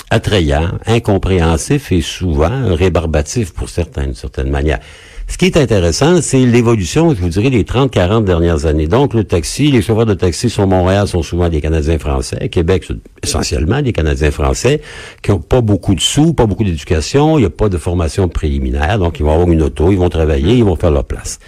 attrayant, 0.10 0.72
incompréhensif 0.86 1.92
et 1.92 2.02
souvent 2.02 2.74
rébarbatif 2.76 3.54
pour 3.54 3.70
certains, 3.70 4.04
d'une 4.04 4.16
certaine 4.16 4.50
manière. 4.50 4.80
Ce 5.28 5.38
qui 5.38 5.46
est 5.46 5.58
intéressant, 5.58 6.22
c'est 6.22 6.46
l'évolution, 6.46 7.14
je 7.14 7.20
vous 7.20 7.30
dirais, 7.30 7.50
des 7.50 7.64
30-40 7.64 8.24
dernières 8.24 8.68
années. 8.68 8.88
Donc, 8.88 9.14
le 9.14 9.24
taxi, 9.24 9.72
les 9.72 9.82
chauffeurs 9.82 10.06
de 10.06 10.14
taxi 10.14 10.50
sur 10.50 10.68
Montréal 10.68 11.08
sont 11.08 11.24
souvent 11.24 11.50
des 11.50 11.62
Canadiens 11.62 11.98
français. 11.98 12.48
Québec, 12.50 12.88
essentiellement 13.24 13.82
des 13.82 13.92
Canadiens 13.92 14.32
français 14.32 14.82
qui 15.24 15.32
n'ont 15.32 15.40
pas 15.40 15.62
beaucoup 15.62 15.96
de 15.96 16.00
sous, 16.00 16.34
pas 16.34 16.46
beaucoup 16.46 16.64
d'éducation, 16.64 17.38
il 17.38 17.42
n'y 17.42 17.48
a 17.48 17.50
pas 17.50 17.70
de 17.70 17.78
formation 17.78 18.30
préliminaire. 18.30 19.00
Donc, 19.00 19.20
ils 19.20 19.24
vont 19.24 19.34
avoir 19.34 19.50
une 19.50 19.64
auto, 19.64 19.92
ils 19.92 19.98
vont 19.98 20.10
travailler, 20.10 20.56
ils 20.56 20.64
vont 20.64 20.76
faire 20.76 20.92
leur 20.92 21.06
place. 21.06 21.40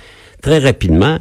Très 0.41 0.57
rapidement, 0.57 1.19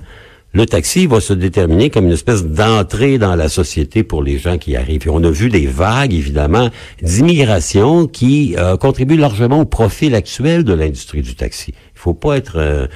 le 0.57 0.65
taxi 0.65 1.07
va 1.07 1.21
se 1.21 1.35
déterminer 1.35 1.91
comme 1.91 2.07
une 2.07 2.13
espèce 2.13 2.47
d'entrée 2.47 3.19
dans 3.19 3.37
la 3.37 3.51
société 3.51 4.03
pour 4.03 4.23
les 4.23 4.39
gens 4.39 4.57
qui 4.57 4.75
arrivent. 4.75 5.07
Et 5.07 5.11
on 5.11 5.23
a 5.23 5.31
vu 5.31 5.51
des 5.51 5.67
vagues, 5.67 6.15
évidemment, 6.15 6.71
d'immigration 7.03 8.07
qui 8.07 8.55
euh, 8.57 8.79
contribuent 8.79 9.19
largement 9.19 9.61
au 9.61 9.67
profil 9.67 10.15
actuel 10.15 10.65
de 10.65 10.73
l'industrie 10.73 11.21
du 11.21 11.35
taxi. 11.35 11.75
Il 11.97 12.01
faut 12.01 12.15
pas 12.15 12.37
être 12.37 12.57
euh, 12.57 12.87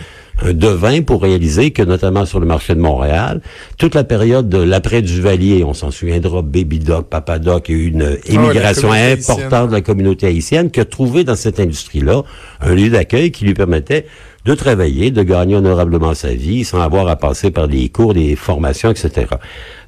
un 0.42 0.52
devin 0.52 1.02
pour 1.02 1.22
réaliser 1.22 1.70
que, 1.70 1.82
notamment 1.82 2.26
sur 2.26 2.38
le 2.38 2.46
marché 2.46 2.74
de 2.74 2.80
Montréal, 2.80 3.40
toute 3.78 3.94
la 3.94 4.04
période 4.04 4.48
de 4.48 4.58
l'après-Duvalier, 4.58 5.64
on 5.64 5.74
s'en 5.74 5.90
souviendra, 5.90 6.42
Baby 6.42 6.78
Doc, 6.78 7.08
Papa 7.08 7.38
Doc, 7.38 7.68
il 7.68 7.76
y 7.76 7.78
a 7.78 7.82
eu 7.82 7.88
une 7.88 8.18
immigration 8.28 8.92
importante 8.92 9.68
de 9.68 9.74
la 9.74 9.80
communauté 9.80 10.26
haïtienne 10.26 10.70
qui 10.70 10.80
a 10.80 10.84
trouvé 10.84 11.24
dans 11.24 11.34
cette 11.34 11.60
industrie-là 11.60 12.22
un 12.60 12.74
lieu 12.74 12.90
d'accueil 12.90 13.32
qui 13.32 13.44
lui 13.44 13.54
permettait 13.54 14.06
de 14.44 14.54
travailler, 14.54 15.10
de 15.10 15.22
gagner 15.22 15.56
honorablement 15.56 16.14
sa 16.14 16.32
vie 16.32 16.64
sans 16.64 16.80
avoir 16.80 17.08
à 17.08 17.16
passer 17.16 17.50
par 17.50 17.68
des 17.68 17.88
cours, 17.88 18.14
des 18.14 18.36
formations, 18.36 18.90
etc. 18.90 19.26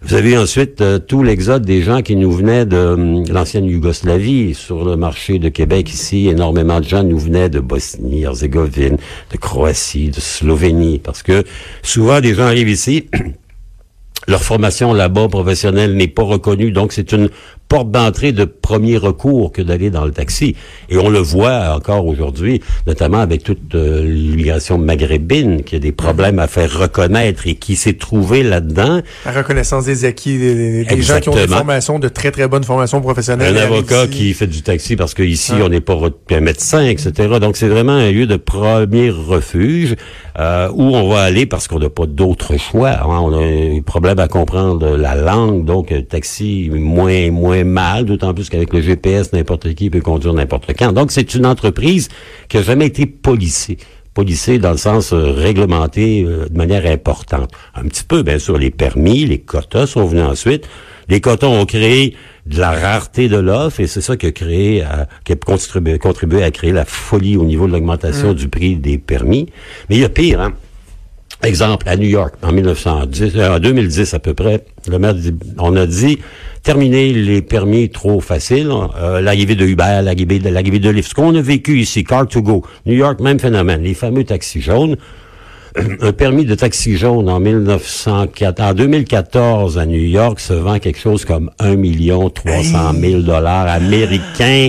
Vous 0.05 0.15
avez 0.15 0.37
ensuite 0.37 0.81
euh, 0.81 0.99
tout 0.99 1.23
l'exode 1.23 1.65
des 1.65 1.81
gens 1.81 2.03
qui 2.03 2.17
nous 2.17 2.33
venaient 2.33 2.67
de 2.67 2.77
hum, 2.77 3.25
l'ancienne 3.29 3.67
Yougoslavie 3.67 4.53
sur 4.53 4.85
le 4.85 4.97
marché 4.97 5.39
de 5.39 5.49
Québec 5.49 5.93
ici. 5.93 6.27
Énormément 6.27 6.81
de 6.81 6.85
gens 6.85 7.05
nous 7.05 7.19
venaient 7.19 7.49
de 7.49 7.61
Bosnie, 7.61 8.23
Herzégovine, 8.23 8.97
de 9.31 9.37
Croatie, 9.37 10.09
de 10.09 10.19
Slovénie, 10.19 10.99
parce 10.99 11.23
que 11.23 11.45
souvent 11.83 12.21
des 12.21 12.35
gens 12.35 12.45
arrivent 12.45 12.69
ici. 12.69 13.09
Leur 14.29 14.43
formation 14.43 14.93
là-bas 14.93 15.29
professionnelle 15.29 15.95
n'est 15.97 16.09
pas 16.09 16.23
reconnue, 16.23 16.73
donc 16.73 16.93
c'est 16.93 17.13
une 17.13 17.29
porte 17.73 17.91
d'entrée 17.91 18.33
de 18.33 18.45
premier 18.45 18.99
recours 18.99 19.51
que 19.51 19.63
d'aller 19.63 19.89
dans 19.89 20.05
le 20.05 20.11
taxi. 20.11 20.55
Et 20.91 20.99
on 20.99 21.09
le 21.09 21.21
voit 21.21 21.75
encore 21.75 22.07
aujourd'hui, 22.07 22.61
notamment 22.87 23.21
avec 23.21 23.45
toute 23.45 23.75
euh, 23.75 24.05
l'immigration 24.05 24.77
maghrébine, 24.77 25.63
qui 25.63 25.77
a 25.77 25.79
des 25.79 25.91
problèmes 25.91 26.39
à 26.39 26.49
faire 26.49 26.71
reconnaître 26.79 27.47
et 27.47 27.55
qui 27.55 27.77
s'est 27.77 27.95
trouvé 27.95 28.43
là-dedans. 28.43 29.01
La 29.25 29.33
reconnaissance 29.33 29.87
des 29.87 30.05
acquis, 30.05 30.37
des, 30.37 31.01
gens 31.01 31.19
qui 31.21 31.31
ont 31.31 31.35
des 31.35 31.49
formations, 31.49 31.99
de 31.99 32.09
très 32.09 32.31
très 32.31 32.47
bonnes 32.47 32.65
formations 32.65 33.01
professionnelles. 33.01 33.57
Un 33.57 33.63
avocat 33.63 34.07
qui 34.07 34.35
fait 34.35 34.47
du 34.47 34.61
taxi 34.61 34.95
parce 34.95 35.15
qu'ici 35.15 35.55
on 35.63 35.71
n'est 35.71 35.81
pas 35.81 35.97
un 36.31 36.41
médecin, 36.41 36.85
etc. 36.85 37.39
Donc 37.41 37.57
c'est 37.57 37.69
vraiment 37.69 37.93
un 37.93 38.13
lieu 38.13 38.27
de 38.27 38.37
premier 38.37 39.09
refuge 39.09 39.97
euh, 40.39 40.69
où 40.75 40.95
on 40.95 41.09
va 41.09 41.23
aller 41.23 41.47
parce 41.47 41.69
qu'on 41.69 41.79
n'a 41.79 41.89
pas 41.89 42.05
d'autre 42.05 42.59
choix. 42.59 42.91
Hein. 42.91 43.19
On 43.23 43.33
a 43.33 43.43
un 43.43 43.81
problème 43.81 44.19
à 44.19 44.29
comprendre 44.29 44.99
la 44.99 45.15
langue, 45.15 45.65
donc 45.65 45.95
taxi 46.11 46.71
moins 46.71 47.31
moins 47.31 47.62
mal, 47.65 48.05
d'autant 48.05 48.35
plus 48.35 48.49
qu'avec 48.49 48.73
le 48.73 48.81
GPS, 48.81 49.33
n'importe 49.33 49.75
qui 49.75 49.91
peut 49.91 50.01
conduire 50.01 50.35
n'importe 50.35 50.73
quand. 50.79 50.93
Donc, 50.93 51.13
c'est 51.13 51.35
une 51.35 51.47
entreprise 51.47 52.09
qui 52.49 52.59
a 52.59 52.63
jamais 52.63 52.87
été 52.87 53.07
policée 53.07 53.79
policée 54.15 54.59
dans 54.59 54.73
le 54.73 54.77
sens 54.77 55.13
euh, 55.13 55.33
réglementé 55.33 56.25
euh, 56.25 56.47
de 56.49 56.57
manière 56.57 56.87
importante. 56.87 57.51
Un 57.75 57.85
petit 57.85 58.05
peu, 58.05 58.23
bien 58.23 58.39
sûr, 58.39 58.59
les 58.59 58.71
permis, 58.71 59.25
les 59.25 59.39
quotas 59.39 59.87
sont 59.87 60.05
venus 60.05 60.25
ensuite. 60.25 60.69
Les 61.09 61.21
quotas 61.21 61.49
ont 61.49 61.67
créé 61.67 62.15
de 62.47 62.59
la 62.59 62.73
rareté 62.73 63.29
de 63.29 63.37
l'offre 63.37 63.81
et 63.81 63.87
c'est 63.87 64.01
ça 64.01 64.17
qui 64.17 64.27
a 64.27 64.33
créé, 64.33 64.83
euh, 64.83 65.05
qui 65.25 65.33
a 65.33 65.37
contribué, 65.99 66.43
à 66.43 66.51
créer 66.51 66.73
la 66.73 66.85
folie 66.85 67.37
au 67.37 67.45
niveau 67.45 67.67
de 67.67 67.73
l'augmentation 67.73 68.33
mm. 68.33 68.35
du 68.35 68.49
prix 68.49 68.77
des 68.77 68.99
permis. 68.99 69.47
Mais 69.89 69.97
il 69.97 70.03
y 70.03 70.05
a 70.05 70.09
pire, 70.09 70.41
hein. 70.41 70.53
Exemple, 71.45 71.89
à 71.89 71.97
New 71.97 72.09
York, 72.09 72.35
en 72.43 72.53
1910, 72.53 73.37
en 73.41 73.59
2010 73.59 74.15
à 74.15 74.21
peu 74.21 74.33
près, 74.33 74.65
le 74.89 74.99
maire 75.01 75.15
dit, 75.15 75.35
on 75.59 75.75
a 75.75 75.87
dit, 75.87 76.19
terminer 76.63 77.13
les 77.13 77.43
permis 77.43 77.91
trop 77.91 78.21
faciles, 78.21 78.71
euh, 78.97 79.21
l'arrivée 79.21 79.57
de 79.57 79.67
Uber, 79.67 80.03
l'arrivée 80.05 80.39
de, 80.39 80.49
l'arrivée 80.49 80.79
de 80.79 80.89
Lyft. 80.89 81.11
Ce 81.11 81.15
qu'on 81.15 81.35
a 81.35 81.41
vécu 81.41 81.81
ici, 81.81 82.03
Car2Go, 82.05 82.65
New 82.87 82.95
York, 82.95 83.19
même 83.19 83.41
phénomène, 83.41 83.83
les 83.83 83.95
fameux 83.95 84.23
taxis 84.23 84.61
jaunes. 84.61 84.97
Un 86.01 86.13
permis 86.13 86.45
de 86.45 86.55
taxi 86.55 86.97
jaune 86.97 87.29
en 87.29 87.41
1904, 87.41 88.61
en 88.61 88.75
2014 88.75 89.79
à 89.79 89.87
New 89.87 90.03
York 90.03 90.39
se 90.39 90.53
vend 90.53 90.79
quelque 90.79 91.01
chose 91.01 91.25
comme 91.25 91.51
1 91.59 91.77
million 91.77 92.29
300 92.29 92.93
000 93.01 93.23
dollars 93.23 93.67
américains. 93.69 94.69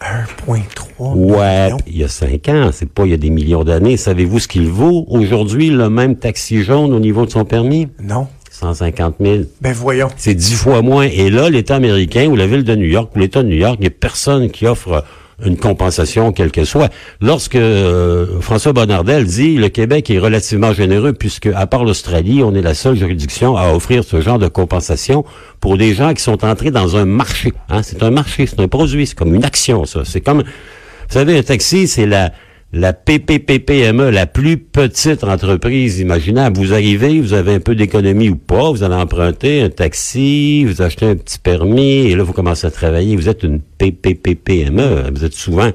1,3 0.00 1.14
Ouais, 1.14 1.70
il 1.86 1.96
y 1.96 2.04
a 2.04 2.08
cinq 2.08 2.48
ans, 2.48 2.70
c'est 2.72 2.88
pas 2.88 3.04
il 3.04 3.10
y 3.10 3.14
a 3.14 3.18
des 3.18 3.30
millions 3.30 3.64
d'années. 3.64 3.96
Savez-vous 3.96 4.38
ce 4.38 4.48
qu'il 4.48 4.68
vaut 4.68 5.06
aujourd'hui, 5.08 5.70
le 5.70 5.88
même 5.88 6.16
taxi 6.16 6.62
jaune 6.62 6.92
au 6.92 7.00
niveau 7.00 7.24
de 7.26 7.30
son 7.30 7.44
permis? 7.44 7.88
Non. 8.02 8.26
150 8.50 9.16
000. 9.20 9.38
Ben 9.60 9.72
voyons. 9.72 10.08
C'est 10.16 10.34
dix 10.34 10.54
fois 10.54 10.80
moins. 10.80 11.04
Et 11.04 11.30
là, 11.30 11.50
l'État 11.50 11.76
américain 11.76 12.26
ou 12.26 12.36
la 12.36 12.46
ville 12.46 12.64
de 12.64 12.74
New 12.74 12.86
York 12.86 13.10
ou 13.14 13.18
l'État 13.18 13.42
de 13.42 13.48
New 13.48 13.56
York, 13.56 13.76
il 13.78 13.82
n'y 13.82 13.88
a 13.88 13.90
personne 13.90 14.50
qui 14.50 14.66
offre 14.66 15.04
une 15.44 15.56
compensation 15.56 16.32
quelle 16.32 16.50
que 16.50 16.64
soit. 16.64 16.90
Lorsque 17.20 17.56
euh, 17.56 18.40
François 18.40 18.72
Bonnardel 18.72 19.26
dit 19.26 19.56
le 19.56 19.68
Québec 19.68 20.10
est 20.10 20.18
relativement 20.18 20.72
généreux 20.72 21.12
puisque 21.12 21.46
à 21.46 21.66
part 21.66 21.84
l'Australie, 21.84 22.42
on 22.42 22.54
est 22.54 22.62
la 22.62 22.74
seule 22.74 22.96
juridiction 22.96 23.56
à 23.56 23.72
offrir 23.72 24.04
ce 24.04 24.20
genre 24.20 24.38
de 24.38 24.48
compensation 24.48 25.24
pour 25.60 25.76
des 25.76 25.94
gens 25.94 26.14
qui 26.14 26.22
sont 26.22 26.44
entrés 26.44 26.70
dans 26.70 26.96
un 26.96 27.04
marché. 27.04 27.52
Hein? 27.68 27.82
C'est 27.82 28.02
un 28.02 28.10
marché, 28.10 28.46
c'est 28.46 28.60
un 28.60 28.68
produit, 28.68 29.06
c'est 29.06 29.14
comme 29.16 29.34
une 29.34 29.44
action 29.44 29.84
ça. 29.84 30.02
C'est 30.04 30.20
comme 30.20 30.42
vous 30.42 31.12
savez 31.12 31.38
un 31.38 31.42
taxi, 31.42 31.86
c'est 31.86 32.06
la 32.06 32.32
la 32.76 32.92
PPPPME, 32.92 34.10
la 34.10 34.26
plus 34.26 34.58
petite 34.58 35.24
entreprise 35.24 35.98
imaginable. 35.98 36.58
Vous 36.58 36.74
arrivez, 36.74 37.22
vous 37.22 37.32
avez 37.32 37.54
un 37.54 37.60
peu 37.60 37.74
d'économie 37.74 38.28
ou 38.28 38.36
pas, 38.36 38.70
vous 38.70 38.82
allez 38.82 38.94
emprunter 38.94 39.62
un 39.62 39.70
taxi, 39.70 40.66
vous 40.66 40.82
achetez 40.82 41.06
un 41.06 41.16
petit 41.16 41.38
permis, 41.38 42.08
et 42.08 42.14
là, 42.14 42.22
vous 42.22 42.34
commencez 42.34 42.66
à 42.66 42.70
travailler. 42.70 43.16
Vous 43.16 43.30
êtes 43.30 43.44
une 43.44 43.60
PPPPME. 43.60 45.10
Vous 45.14 45.24
êtes 45.24 45.32
souvent 45.32 45.70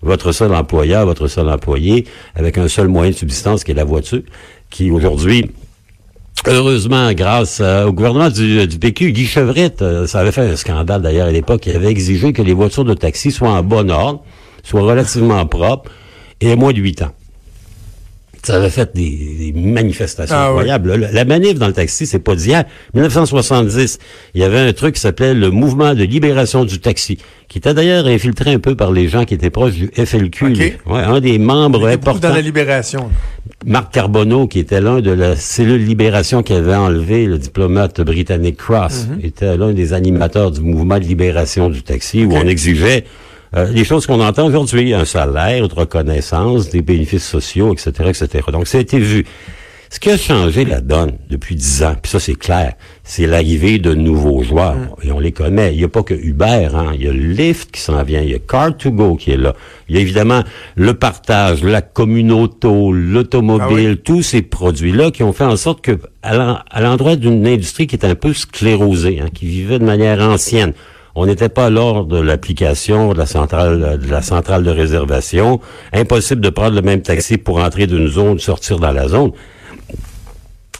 votre 0.00 0.32
seul 0.32 0.54
employeur, 0.54 1.04
votre 1.04 1.28
seul 1.28 1.50
employé, 1.50 2.06
avec 2.34 2.56
un 2.56 2.68
seul 2.68 2.88
moyen 2.88 3.10
de 3.10 3.16
subsistance 3.16 3.62
qui 3.62 3.72
est 3.72 3.74
la 3.74 3.84
voiture, 3.84 4.22
qui 4.70 4.90
aujourd'hui 4.90 5.50
Heureusement, 6.46 7.12
grâce 7.12 7.60
au 7.60 7.92
gouvernement 7.92 8.30
du, 8.30 8.66
du, 8.66 8.78
PQ, 8.78 9.12
Guy 9.12 9.26
Chevrette, 9.26 9.82
euh, 9.82 10.06
ça 10.06 10.20
avait 10.20 10.32
fait 10.32 10.42
un 10.42 10.56
scandale 10.56 11.02
d'ailleurs 11.02 11.26
à 11.26 11.32
l'époque, 11.32 11.66
il 11.66 11.74
avait 11.74 11.90
exigé 11.90 12.32
que 12.32 12.40
les 12.40 12.52
voitures 12.52 12.84
de 12.84 12.94
taxi 12.94 13.32
soient 13.32 13.50
en 13.50 13.62
bon 13.62 13.90
ordre, 13.90 14.22
soient 14.62 14.82
relativement 14.82 15.44
propres, 15.46 15.90
et 16.40 16.56
moins 16.56 16.72
de 16.72 16.78
huit 16.78 17.02
ans. 17.02 17.12
Ça 18.46 18.54
avait 18.54 18.70
fait 18.70 18.94
des, 18.94 19.52
manifestations 19.56 20.36
ah 20.36 20.46
incroyables. 20.46 20.94
La 21.12 21.24
manif 21.24 21.58
dans 21.58 21.66
le 21.66 21.72
taxi, 21.72 22.06
c'est 22.06 22.20
pas 22.20 22.36
d'hier. 22.36 22.64
1970, 22.94 23.98
il 24.36 24.40
y 24.40 24.44
avait 24.44 24.60
un 24.60 24.72
truc 24.72 24.94
qui 24.94 25.00
s'appelait 25.00 25.34
le 25.34 25.50
mouvement 25.50 25.94
de 25.94 26.04
libération 26.04 26.64
du 26.64 26.78
taxi, 26.78 27.18
qui 27.48 27.58
était 27.58 27.74
d'ailleurs 27.74 28.06
infiltré 28.06 28.52
un 28.52 28.60
peu 28.60 28.76
par 28.76 28.92
les 28.92 29.08
gens 29.08 29.24
qui 29.24 29.34
étaient 29.34 29.50
proches 29.50 29.72
du 29.72 29.90
FLQ. 29.96 30.44
Ouais, 30.86 31.00
un 31.00 31.18
des 31.18 31.40
membres 31.40 31.88
importants. 31.88 32.28
dans 32.28 32.34
la 32.34 32.40
libération. 32.40 33.10
Marc 33.64 33.92
Carbonneau, 33.92 34.46
qui 34.46 34.60
était 34.60 34.80
l'un 34.80 35.00
de 35.00 35.10
la 35.10 35.34
cellule 35.34 35.84
libération 35.84 36.44
qui 36.44 36.52
avait 36.52 36.76
enlevé 36.76 37.26
le 37.26 37.38
diplomate 37.38 38.00
britannique 38.00 38.58
Cross, 38.58 39.08
mhm. 39.08 39.24
était 39.24 39.56
l'un 39.56 39.72
des 39.72 39.92
animateurs 39.92 40.52
du 40.52 40.60
mouvement 40.60 41.00
de 41.00 41.04
libération 41.04 41.68
du 41.68 41.82
taxi, 41.82 42.24
où 42.24 42.32
on 42.32 42.46
exigeait 42.46 43.06
euh, 43.56 43.66
les 43.72 43.84
choses 43.84 44.06
qu'on 44.06 44.20
entend 44.20 44.46
aujourd'hui, 44.46 44.92
un 44.92 45.04
salaire, 45.04 45.64
une 45.64 45.72
reconnaissance, 45.72 46.68
des 46.68 46.82
bénéfices 46.82 47.26
sociaux, 47.26 47.72
etc., 47.72 47.90
etc. 48.08 48.44
Donc, 48.52 48.66
ça 48.66 48.78
a 48.78 48.80
été 48.80 48.98
vu. 48.98 49.24
Ce 49.88 50.00
qui 50.00 50.10
a 50.10 50.18
changé 50.18 50.64
la 50.64 50.80
donne 50.80 51.12
depuis 51.30 51.54
dix 51.54 51.84
ans, 51.84 51.94
puis 52.02 52.10
ça 52.10 52.18
c'est 52.18 52.34
clair, 52.34 52.74
c'est 53.04 53.26
l'arrivée 53.26 53.78
de 53.78 53.94
nouveaux 53.94 54.42
joueurs. 54.42 54.74
Mm. 54.74 54.88
Et 55.04 55.12
on 55.12 55.20
les 55.20 55.30
connaît. 55.30 55.72
Il 55.72 55.78
n'y 55.78 55.84
a 55.84 55.88
pas 55.88 56.02
que 56.02 56.12
Uber, 56.12 56.68
hein. 56.74 56.90
il 56.94 57.04
y 57.04 57.08
a 57.08 57.12
Lyft 57.12 57.70
qui 57.70 57.80
s'en 57.80 58.02
vient, 58.02 58.20
il 58.20 58.30
y 58.30 58.34
a 58.34 58.38
Car2Go 58.38 59.16
qui 59.16 59.30
est 59.30 59.36
là. 59.36 59.54
Il 59.88 59.94
y 59.94 59.98
a 59.98 60.00
évidemment 60.00 60.42
le 60.74 60.94
partage, 60.94 61.62
la 61.62 61.82
communauté, 61.82 62.68
l'automobile, 62.68 63.94
ah 63.96 64.02
tous 64.04 64.22
ces 64.22 64.42
produits-là 64.42 65.12
qui 65.12 65.22
ont 65.22 65.32
fait 65.32 65.44
en 65.44 65.56
sorte 65.56 65.82
que, 65.82 65.92
à 66.22 66.80
l'endroit 66.80 67.14
d'une 67.14 67.46
industrie 67.46 67.86
qui 67.86 67.94
est 67.94 68.04
un 68.04 68.16
peu 68.16 68.32
sclérosée, 68.32 69.20
hein, 69.22 69.28
qui 69.32 69.46
vivait 69.46 69.78
de 69.78 69.84
manière 69.84 70.20
ancienne, 70.20 70.72
on 71.16 71.24
n'était 71.24 71.48
pas 71.48 71.70
lors 71.70 72.04
de 72.04 72.20
l'application 72.20 73.14
de 73.14 73.18
la 73.18 73.26
centrale 73.26 73.98
de 73.98 74.10
la 74.10 74.20
centrale 74.20 74.62
de 74.62 74.70
réservation. 74.70 75.60
Impossible 75.92 76.42
de 76.42 76.50
prendre 76.50 76.76
le 76.76 76.82
même 76.82 77.00
taxi 77.00 77.38
pour 77.38 77.58
entrer 77.58 77.86
d'une 77.86 78.06
zone, 78.06 78.38
sortir 78.38 78.78
dans 78.78 78.92
la 78.92 79.08
zone. 79.08 79.32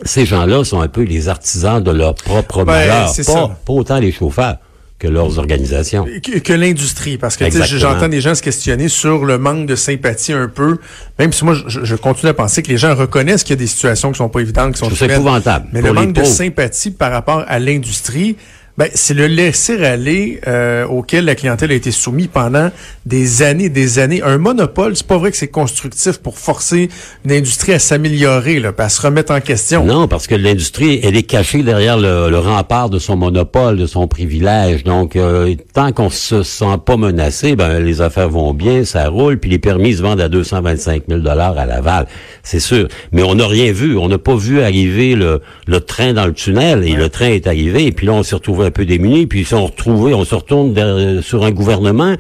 Ces 0.05 0.27
gens-là 0.27 0.63
sont 0.63 0.83
un 0.83 0.89
peu 0.89 1.03
les 1.03 1.31
artisans 1.31 1.83
de 1.83 1.91
leur 1.91 2.15
propre 2.15 2.65
ben, 2.65 2.73
malheur, 2.73 3.11
pas, 3.27 3.59
pas 3.65 3.73
autant 3.73 3.99
les 3.99 4.13
chauffeurs 4.13 4.59
que 4.99 5.09
leurs 5.09 5.39
organisations. 5.39 6.07
Que, 6.45 6.53
l'industrie, 6.53 7.17
parce 7.17 7.37
que 7.37 7.51
j'entends 7.51 8.09
des 8.09 8.21
gens 8.21 8.35
se 8.35 8.43
questionner 8.43 8.89
sur 8.89 9.25
le 9.25 9.39
manque 9.39 9.67
de 9.67 9.75
sympathie 9.75 10.33
un 10.33 10.49
peu, 10.49 10.79
même 11.19 11.33
si 11.33 11.45
moi 11.45 11.55
je, 11.67 11.95
continue 11.97 12.31
à 12.31 12.35
penser 12.35 12.63
que 12.63 12.69
les 12.69 12.79
gens 12.79 12.95
reconnaissent 12.95 13.43
qu'il 13.43 13.55
y 13.55 13.59
a 13.59 13.61
des 13.61 13.67
situations 13.67 14.13
qui 14.13 14.19
sont 14.19 14.29
pas 14.29 14.41
évidentes, 14.41 14.75
qui 14.75 14.79
sont 14.81 15.07
épouvantables. 15.07 15.69
Mais 15.73 15.81
le 15.81 15.95
manque 15.95 16.13
de 16.13 16.25
sympathie 16.25 16.91
par 16.91 17.11
rapport 17.11 17.45
à 17.47 17.59
l'industrie, 17.59 18.37
Ben, 18.79 18.91
c'est 18.93 19.15
le 19.15 19.27
laisser-aller 19.27 20.41
euh, 20.47 20.87
auquel 20.87 21.25
la 21.25 21.35
clientèle 21.35 21.71
a 21.71 21.75
été 21.75 21.91
soumise 21.91 22.29
pendant 22.31 22.71
des 23.07 23.41
années, 23.43 23.71
des 23.71 23.99
années. 23.99 24.21
Un 24.23 24.37
monopole, 24.37 24.97
c'est 24.97 25.07
pas 25.07 25.17
vrai 25.17 25.31
que 25.31 25.39
c'est 25.39 25.49
constructif 25.49 26.19
pour 26.19 26.39
forcer 26.39 26.91
une 27.25 27.33
industrie 27.33 27.73
à 27.73 27.79
s'améliorer, 27.79 28.61
là, 28.61 28.73
à 28.77 28.89
se 28.91 29.01
remettre 29.01 29.33
en 29.33 29.41
question. 29.41 29.83
Non, 29.85 30.09
parce 30.09 30.27
que 30.27 30.35
l'industrie, 30.35 31.01
elle 31.03 31.17
est 31.17 31.23
cachée 31.23 31.63
derrière 31.63 31.97
le, 31.97 32.37
rempart 32.37 32.91
de 32.91 32.99
son 32.99 33.17
monopole, 33.17 33.79
de 33.79 33.87
son 33.87 34.09
privilège. 34.09 34.85
Donc, 34.85 35.17
euh, 35.17 35.55
tant 35.73 35.93
qu'on 35.93 36.11
se 36.11 36.43
sent 36.43 36.77
pas 36.85 36.99
menacé, 36.99 37.57
ben 37.57 37.81
les 37.81 38.03
affaires 38.03 38.29
vont 38.29 38.53
bien, 38.53 38.85
ça 38.85 39.09
roule, 39.09 39.39
puis 39.39 39.49
les 39.49 39.59
permis 39.59 39.95
se 39.95 40.03
vendent 40.03 40.21
à 40.21 40.29
225 40.29 41.05
000 41.09 41.21
dollars 41.21 41.57
à 41.57 41.65
Laval, 41.65 42.07
c'est 42.43 42.61
sûr. 42.61 42.89
Mais 43.13 43.23
on 43.23 43.37
n'a 43.37 43.47
rien 43.47 43.73
vu, 43.73 43.97
on 43.97 44.09
n'a 44.09 44.19
pas 44.19 44.37
vu 44.37 44.61
arriver 44.61 45.15
le, 45.15 45.41
le 45.67 45.81
train 45.81 46.13
dans 46.13 46.27
le 46.27 46.35
tunnel, 46.35 46.85
et 46.85 46.93
le 46.93 47.09
train 47.09 47.29
est 47.29 47.47
arrivé, 47.47 47.87
et 47.87 47.93
puis 47.93 48.07
là, 48.07 48.13
on 48.13 48.23
s'est 48.23 48.35
retrouvé 48.35 48.66
un 48.67 48.71
peu 48.71 48.85
démunis, 48.85 49.27
puis 49.27 49.41
ils 49.41 49.47
sont 49.47 49.67
retrouvés, 49.67 50.15
on 50.15 50.25
se 50.25 50.35
retourne 50.35 51.23
sur 51.23 51.45
un 51.45 51.51
gouvernement 51.51 52.15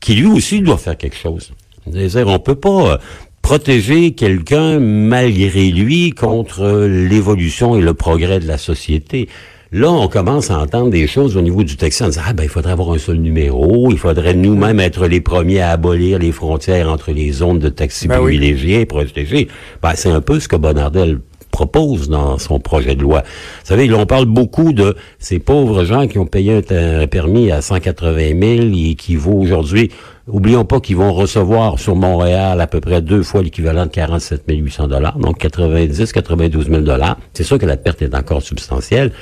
qui 0.00 0.14
lui 0.14 0.26
aussi 0.26 0.60
doit 0.60 0.78
faire 0.78 0.96
quelque 0.96 1.16
chose. 1.16 1.52
C'est-à-dire, 1.90 2.28
on 2.28 2.38
peut 2.38 2.54
pas 2.54 2.92
euh, 2.92 2.96
protéger 3.42 4.12
quelqu'un 4.12 4.78
malgré 4.78 5.70
lui 5.70 6.10
contre 6.10 6.86
l'évolution 6.86 7.76
et 7.76 7.80
le 7.80 7.94
progrès 7.94 8.40
de 8.40 8.46
la 8.46 8.58
société. 8.58 9.28
Là, 9.70 9.90
on 9.90 10.08
commence 10.08 10.50
à 10.50 10.58
entendre 10.58 10.90
des 10.90 11.06
choses 11.06 11.36
au 11.36 11.42
niveau 11.42 11.62
du 11.62 11.76
texte 11.76 12.00
en 12.00 12.06
disant, 12.06 12.22
ah 12.26 12.32
ben, 12.32 12.44
il 12.44 12.48
faudrait 12.48 12.72
avoir 12.72 12.90
un 12.92 12.98
seul 12.98 13.18
numéro, 13.18 13.90
il 13.90 13.98
faudrait 13.98 14.32
nous-mêmes 14.32 14.80
être 14.80 15.06
les 15.06 15.20
premiers 15.20 15.60
à 15.60 15.72
abolir 15.72 16.18
les 16.18 16.32
frontières 16.32 16.88
entre 16.88 17.12
les 17.12 17.32
zones 17.32 17.58
de 17.58 17.68
taxi 17.68 18.08
ben 18.08 18.18
privilégiés 18.18 18.80
et 18.80 18.86
protégés. 18.86 19.48
Ben, 19.82 19.92
c'est 19.94 20.10
un 20.10 20.22
peu 20.22 20.40
ce 20.40 20.48
que 20.48 20.56
Bonardel 20.56 21.20
propose 21.58 22.08
dans 22.08 22.38
son 22.38 22.60
projet 22.60 22.94
de 22.94 23.02
loi. 23.02 23.22
Vous 23.24 23.66
savez, 23.66 23.92
on 23.92 24.06
parle 24.06 24.26
beaucoup 24.26 24.72
de 24.72 24.94
ces 25.18 25.40
pauvres 25.40 25.82
gens 25.82 26.06
qui 26.06 26.18
ont 26.18 26.26
payé 26.26 26.62
un, 26.70 27.06
permis 27.08 27.50
à 27.50 27.62
180 27.62 28.40
000 28.40 28.68
et 28.74 28.94
qui 28.94 29.16
vaut 29.16 29.38
aujourd'hui 29.40 29.90
Oublions 30.30 30.66
pas 30.66 30.78
qu'ils 30.78 30.96
vont 30.96 31.14
recevoir 31.14 31.78
sur 31.78 31.96
Montréal 31.96 32.60
à 32.60 32.66
peu 32.66 32.80
près 32.80 33.00
deux 33.00 33.22
fois 33.22 33.42
l'équivalent 33.42 33.86
de 33.86 33.90
47 33.90 34.42
800 34.46 34.88
dollars, 34.88 35.18
donc 35.18 35.38
90, 35.38 36.12
92 36.12 36.68
000 36.68 36.80
dollars. 36.82 37.16
C'est 37.32 37.44
sûr 37.44 37.58
que 37.58 37.64
la 37.64 37.78
perte 37.78 38.02
est 38.02 38.14
encore 38.14 38.42
substantielle. 38.42 39.12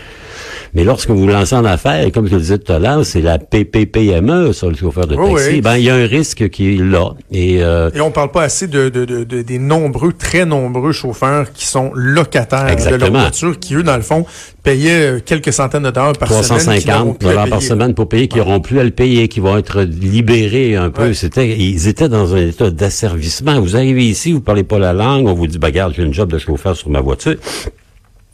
Mais 0.76 0.84
lorsque 0.84 1.08
vous 1.08 1.26
lancez 1.26 1.54
en 1.54 1.64
affaires, 1.64 2.12
comme 2.12 2.26
je 2.26 2.34
le 2.34 2.40
disais 2.40 2.58
tout 2.58 2.70
à 2.70 2.78
l'heure, 2.78 3.02
c'est 3.06 3.22
la 3.22 3.38
PPPME 3.38 4.52
sur 4.52 4.68
le 4.68 4.76
chauffeur 4.76 5.06
de 5.06 5.16
taxi, 5.16 5.62
ben 5.62 5.78
il 5.78 5.84
y 5.84 5.88
a 5.88 5.94
un 5.94 6.06
risque 6.06 6.50
qui 6.50 6.74
est 6.74 6.76
là. 6.76 7.14
Et, 7.32 7.62
euh, 7.62 7.88
et 7.94 8.02
on 8.02 8.10
parle 8.10 8.30
pas 8.30 8.42
assez 8.42 8.66
de, 8.66 8.90
de, 8.90 9.06
de, 9.06 9.40
des 9.40 9.58
nombreux, 9.58 10.12
très 10.12 10.44
nombreux 10.44 10.92
chauffeurs 10.92 11.50
qui 11.54 11.64
sont 11.64 11.92
locataires 11.94 12.76
de 12.76 12.94
leur 12.94 13.10
voiture, 13.10 13.58
qui 13.58 13.74
eux, 13.74 13.82
dans 13.82 13.96
le 13.96 14.02
fond, 14.02 14.26
payaient 14.62 15.22
quelques 15.24 15.54
centaines 15.54 15.84
de 15.84 15.90
dollars 15.90 16.12
par 16.12 16.28
semaine. 16.28 16.44
350 16.44 17.22
dollars 17.22 17.48
par 17.48 17.62
semaine 17.62 17.94
pour 17.94 18.10
payer, 18.10 18.28
qui 18.28 18.36
n'auront 18.36 18.60
plus 18.60 18.78
à 18.78 18.84
le 18.84 18.90
payer, 18.90 19.28
qui 19.28 19.40
vont 19.40 19.56
être 19.56 19.80
libérés 19.80 20.76
un 20.76 20.90
peu. 20.90 21.14
C'était, 21.14 21.56
ils 21.56 21.88
étaient 21.88 22.10
dans 22.10 22.34
un 22.34 22.48
état 22.48 22.68
d'asservissement. 22.68 23.58
Vous 23.62 23.76
arrivez 23.76 24.04
ici, 24.04 24.32
vous 24.32 24.42
parlez 24.42 24.62
pas 24.62 24.78
la 24.78 24.92
langue, 24.92 25.26
on 25.26 25.32
vous 25.32 25.46
dit, 25.46 25.58
bagarre, 25.58 25.94
j'ai 25.94 26.02
une 26.02 26.12
job 26.12 26.30
de 26.30 26.36
chauffeur 26.36 26.76
sur 26.76 26.90
ma 26.90 27.00
voiture 27.00 27.36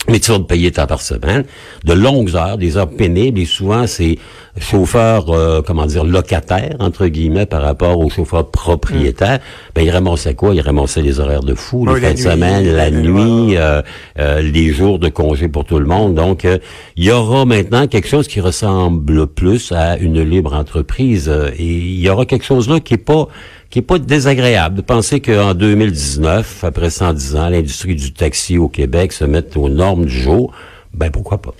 mais 0.09 0.19
tu 0.19 0.33
vas 0.33 0.39
te 0.39 0.45
payer 0.45 0.73
tant 0.73 0.87
par 0.87 1.01
semaine, 1.01 1.45
de 1.85 1.93
longues 1.93 2.35
heures, 2.35 2.59
des 2.59 2.77
heures 2.77 2.91
pénibles, 2.91 3.39
et 3.39 3.45
souvent 3.45 3.87
c'est 3.87 4.19
chauffeurs, 4.59 5.31
euh, 5.31 5.63
comment 5.65 5.87
dire, 5.87 6.05
locataires, 6.05 6.77
entre 6.81 7.07
guillemets, 7.07 7.47
par 7.47 7.63
rapport 7.63 7.99
aux 7.99 8.11
chauffeurs 8.11 8.51
propriétaires, 8.51 9.39
mm. 9.39 9.73
ben 9.75 9.83
ils 9.83 9.91
ramassaient 9.91 10.35
quoi? 10.35 10.55
Ils 10.55 10.61
ramassaient 10.61 11.03
les 11.03 11.21
horaires 11.21 11.43
de 11.43 11.55
fou, 11.55 11.87
les 11.87 12.01
fins 12.01 12.13
de 12.13 12.19
semaine, 12.19 12.67
la 12.71 12.91
nuit, 12.91 13.57
euh, 13.57 13.81
euh, 14.19 14.43
les 14.43 14.71
jours 14.71 14.99
de 14.99 15.09
congé 15.09 15.49
pour 15.49 15.65
tout 15.65 15.79
le 15.79 15.87
monde. 15.87 16.15
Donc, 16.15 16.47
il 16.97 17.05
y 17.05 17.11
aura 17.11 17.45
maintenant 17.45 17.87
quelque 17.87 18.09
chose 18.09 18.29
qui 18.29 18.41
ressemble 18.41 19.27
plus 19.29 19.73
à 19.73 19.97
une 19.97 20.21
libre 20.21 20.53
entreprise, 20.55 21.33
et 21.57 21.65
il 21.65 22.01
y 22.01 22.09
aura 22.09 22.27
quelque 22.27 22.45
chose 22.45 22.69
là 22.69 22.81
qui 22.81 22.95
est 22.95 22.99
pas 22.99 23.29
qui 23.73 23.79
est 23.79 23.83
pas 23.83 23.99
désagréable 23.99 24.77
de 24.77 24.83
penser 24.83 25.21
qu'en 25.21 25.55
2019, 25.55 26.63
après 26.63 26.91
110 26.91 27.37
ans, 27.37 27.49
l'industrie 27.49 27.95
du 27.95 28.13
taxi 28.13 28.59
au 28.59 28.69
Québec 28.69 29.15
se 29.15 29.25
mette 29.25 29.57
aux 29.57 29.71
normes 29.71 30.05
du 30.05 30.13
jour. 30.13 30.53
Ben 30.93 31.11
pourquoi 31.11 31.41
pas? 31.41 31.55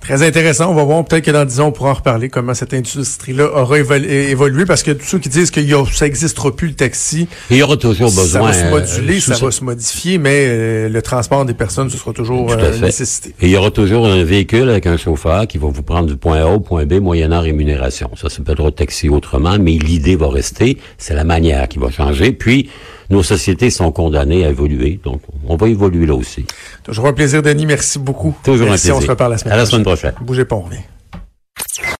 Très 0.00 0.22
intéressant. 0.22 0.70
On 0.70 0.74
va 0.74 0.84
voir 0.84 1.04
peut-être 1.04 1.24
que 1.24 1.30
dans 1.30 1.44
10 1.44 1.60
ans, 1.60 1.66
on 1.68 1.72
pourra 1.72 1.90
en 1.90 1.94
reparler 1.94 2.28
comment 2.28 2.54
cette 2.54 2.72
industrie-là 2.72 3.50
aura 3.52 3.78
évolué 3.78 4.64
parce 4.64 4.82
que 4.82 4.92
tous 4.92 5.04
ceux 5.04 5.18
qui 5.18 5.28
disent 5.28 5.50
que 5.50 5.60
ça 5.92 6.04
n'existera 6.06 6.54
plus 6.54 6.68
le 6.68 6.74
taxi. 6.74 7.28
Il 7.50 7.56
y 7.56 7.62
aura 7.62 7.76
toujours 7.76 8.10
besoin. 8.10 8.52
Ça 8.52 8.70
va 8.70 8.84
se 8.86 8.94
moduler, 8.94 9.16
euh, 9.16 9.20
ça 9.20 9.44
va 9.44 9.50
se 9.50 9.64
modifier, 9.64 10.18
mais 10.18 10.46
euh, 10.46 10.88
le 10.88 11.02
transport 11.02 11.44
des 11.44 11.54
personnes, 11.54 11.90
ce 11.90 11.98
sera 11.98 12.12
toujours 12.12 12.52
euh, 12.52 12.78
nécessité. 12.78 13.34
Et 13.40 13.46
il 13.46 13.50
y 13.50 13.56
aura 13.56 13.70
toujours 13.70 14.06
un 14.06 14.24
véhicule 14.24 14.70
avec 14.70 14.86
un 14.86 14.96
chauffeur 14.96 15.46
qui 15.46 15.58
va 15.58 15.68
vous 15.68 15.82
prendre 15.82 16.06
du 16.06 16.16
point 16.16 16.40
A 16.42 16.46
au 16.46 16.60
point 16.60 16.86
B 16.86 16.94
moyennant 16.94 17.40
rémunération. 17.40 18.10
Ça, 18.16 18.28
c'est 18.30 18.42
peut-être 18.42 18.70
taxi 18.70 19.08
autrement, 19.08 19.58
mais 19.58 19.72
l'idée 19.72 20.16
va 20.16 20.28
rester. 20.28 20.78
C'est 20.96 21.14
la 21.14 21.24
manière 21.24 21.68
qui 21.68 21.78
va 21.78 21.90
changer. 21.90 22.32
Puis, 22.32 22.70
nos 23.10 23.22
sociétés 23.22 23.70
sont 23.70 23.90
condamnées 23.92 24.44
à 24.44 24.50
évoluer. 24.50 25.00
Donc, 25.02 25.22
on 25.46 25.56
va 25.56 25.68
évoluer 25.68 26.06
là 26.06 26.14
aussi. 26.14 26.44
Toujours 26.82 27.06
un 27.06 27.12
plaisir, 27.12 27.42
Denis. 27.42 27.66
Merci 27.66 27.98
beaucoup. 27.98 28.34
Toujours 28.42 28.66
un 28.66 28.70
plaisir. 28.70 28.96
On 28.96 29.00
se 29.00 29.08
reparle 29.08 29.32
la 29.32 29.38
semaine 29.38 29.54
À 29.54 29.56
la 29.56 29.66
semaine 29.66 29.84
prochaine. 29.84 30.14
Bougez 30.20 30.44
pas, 30.44 30.56
on 30.56 30.62
revient. 30.62 30.80